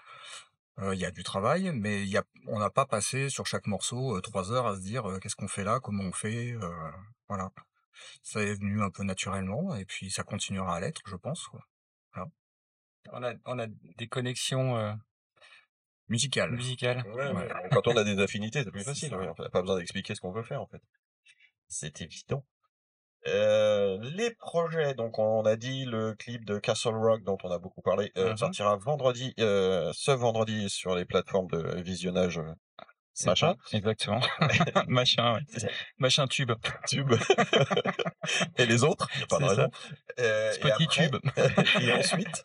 [0.78, 3.46] Euh, Il y a du travail, mais il y a, on n'a pas passé sur
[3.46, 6.12] chaque morceau euh, trois heures à se dire euh, qu'est-ce qu'on fait là, comment on
[6.12, 6.90] fait, euh,
[7.28, 7.50] voilà.
[8.22, 11.46] Ça est venu un peu naturellement et puis ça continuera à l'être, je pense.
[11.48, 11.66] Quoi.
[12.12, 12.28] Voilà.
[13.12, 14.92] on a, on a des connexions euh,
[16.08, 16.50] musicales.
[16.52, 17.06] musicales.
[17.14, 19.14] Ouais, mais Quand on a des affinités, c'est plus facile.
[19.14, 19.30] ouais.
[19.38, 20.82] On n'a pas besoin d'expliquer ce qu'on veut faire, en fait.
[21.68, 22.44] C'est évident.
[23.28, 27.58] Euh, les projets, donc on a dit le clip de Castle Rock dont on a
[27.58, 28.36] beaucoup parlé, euh, Mhm.
[28.36, 32.52] sortira vendredi, euh, ce vendredi sur les plateformes de visionnage euh,
[33.24, 33.54] machin.
[33.72, 34.20] Exactement.
[34.88, 35.68] machin, ouais.
[35.98, 36.52] Machin tube.
[36.86, 37.12] Tube.
[38.58, 39.70] et les autres, pas de raison.
[40.20, 41.16] Euh, et Petit après- tube.
[41.82, 42.44] et ensuite?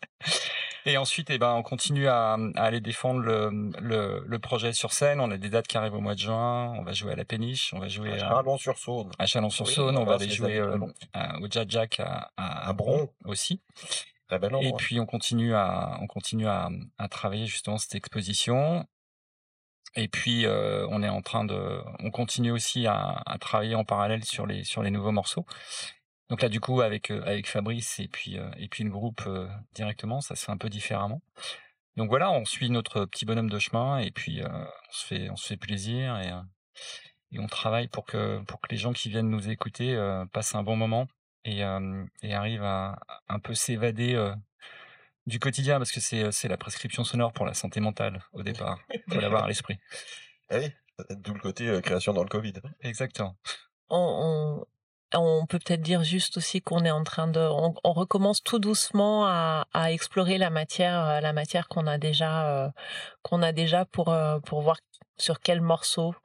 [0.85, 4.93] Et ensuite, eh ben, on continue à, à aller défendre le, le, le projet sur
[4.93, 5.19] scène.
[5.19, 6.73] On a des dates qui arrivent au mois de juin.
[6.77, 7.73] On va jouer à la péniche.
[7.73, 9.11] On va jouer à, Chalon-sur-Saône.
[9.19, 9.95] à Chalon-sur-Saône.
[9.95, 10.77] Oui, on va aller jouer euh,
[11.41, 13.09] au Jack Jack à, à, À Bron.
[13.25, 13.61] aussi.
[14.27, 18.85] Très bel Et puis on continue à, on continue à, à travailler justement cette exposition.
[19.95, 23.83] Et puis euh, on est en train de, on continue aussi à, à travailler en
[23.83, 25.45] parallèle sur les sur les nouveaux morceaux.
[26.31, 29.21] Donc là du coup avec euh, avec Fabrice et puis euh, et puis le groupe
[29.27, 31.21] euh, directement, ça se fait un peu différemment.
[31.97, 35.29] Donc voilà, on suit notre petit bonhomme de chemin et puis euh, on se fait
[35.29, 36.31] on se fait plaisir et
[37.33, 40.55] et on travaille pour que pour que les gens qui viennent nous écouter euh, passent
[40.55, 41.05] un bon moment
[41.43, 44.33] et euh, et arrivent à à un peu s'évader euh,
[45.25, 48.79] du quotidien parce que c'est c'est la prescription sonore pour la santé mentale au départ.
[49.09, 49.77] Faut l'avoir à l'esprit.
[50.49, 50.71] Ah oui,
[51.09, 52.53] d'où le côté euh, création dans le Covid.
[52.79, 53.35] Exactement.
[53.89, 54.65] on, on,
[55.13, 58.59] on peut peut-être dire juste aussi qu'on est en train de, on, on recommence tout
[58.59, 62.69] doucement à, à explorer la matière, euh, la matière qu'on a déjà, euh,
[63.21, 64.77] qu'on a déjà pour euh, pour voir
[65.17, 66.15] sur quel morceau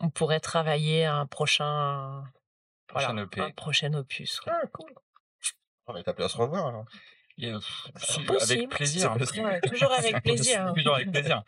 [0.00, 2.22] on pourrait travailler un prochain,
[2.86, 3.40] Prochain voilà, EP.
[3.40, 4.40] un prochain opus.
[4.40, 4.54] quoi.
[5.88, 6.68] On est appelé à se revoir.
[6.68, 6.84] alors.
[7.40, 9.16] Et, avec plaisir.
[9.16, 10.66] Ouais, toujours avec plaisir.
[10.66, 10.72] hein.
[10.74, 11.42] Toujours avec plaisir.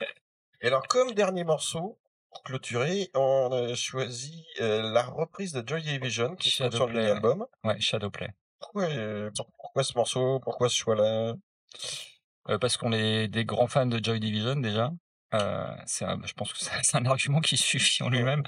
[0.61, 1.98] Et alors, comme dernier morceau,
[2.31, 6.93] pour clôturer, on a choisi euh, la reprise de Joy Division qui trouve sur le
[6.95, 7.47] mini-album.
[7.64, 8.28] Ouais, Shadowplay.
[8.61, 11.35] Pourquoi, euh, pour- pourquoi ce morceau Pourquoi ce choix-là?
[12.49, 14.91] Euh, parce qu'on est des grands fans de Joy Division déjà.
[15.35, 18.43] Euh, c'est je pense que c'est un argument qui suffit en lui-même.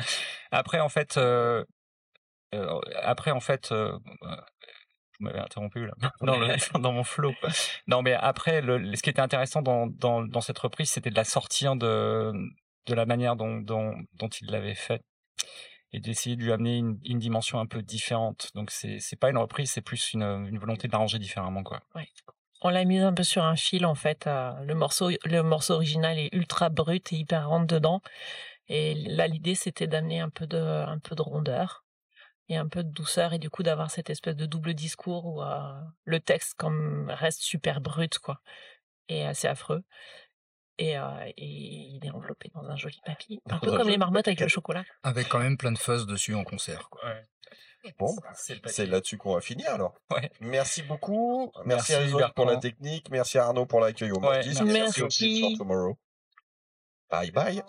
[0.50, 1.18] Après, en fait,
[3.02, 3.98] après, en fait, vous
[5.20, 7.32] m'avez interrompu là dans, le- dans mon flow.
[7.86, 11.16] Non, mais après, le, ce qui était intéressant dans, dans, dans cette reprise, c'était de
[11.16, 12.32] la sortir de,
[12.86, 13.64] de la manière dont,
[14.40, 15.02] il l'avait fait
[15.92, 18.50] et d'essayer de lui amener une, dimension un peu différente.
[18.54, 21.80] Donc, c'est c'est pas une reprise, c'est plus une, volonté de l'arranger différemment, quoi.
[22.62, 24.26] On l'a mise un peu sur un fil en fait.
[24.26, 28.00] euh, le morceau, le morceau original est ultra brut et hyper rentre dedans.
[28.68, 31.84] Et là, l'idée c'était d'amener un peu de, un peu de rondeur
[32.48, 35.42] et un peu de douceur et du coup d'avoir cette espèce de double discours où
[35.42, 35.72] euh,
[36.04, 38.40] le texte comme reste super brut quoi
[39.08, 39.82] et assez affreux.
[40.78, 44.26] Et, euh, et il est enveloppé dans un joli papier, un peu comme les marmottes
[44.28, 44.84] avec le chocolat.
[45.02, 46.88] Avec quand même plein de fuzz dessus en concert.
[46.88, 47.02] Quoi.
[47.98, 49.94] Bon, bah, c'est là-dessus qu'on va finir alors.
[50.40, 51.52] Merci beaucoup.
[51.64, 53.10] Merci, Merci, à Isaac pour la technique.
[53.10, 54.62] Merci à Arnaud pour l'accueil au Ouais, Mortis.
[54.64, 55.02] merci.
[55.02, 55.58] Merci.
[57.10, 57.62] Bye bye.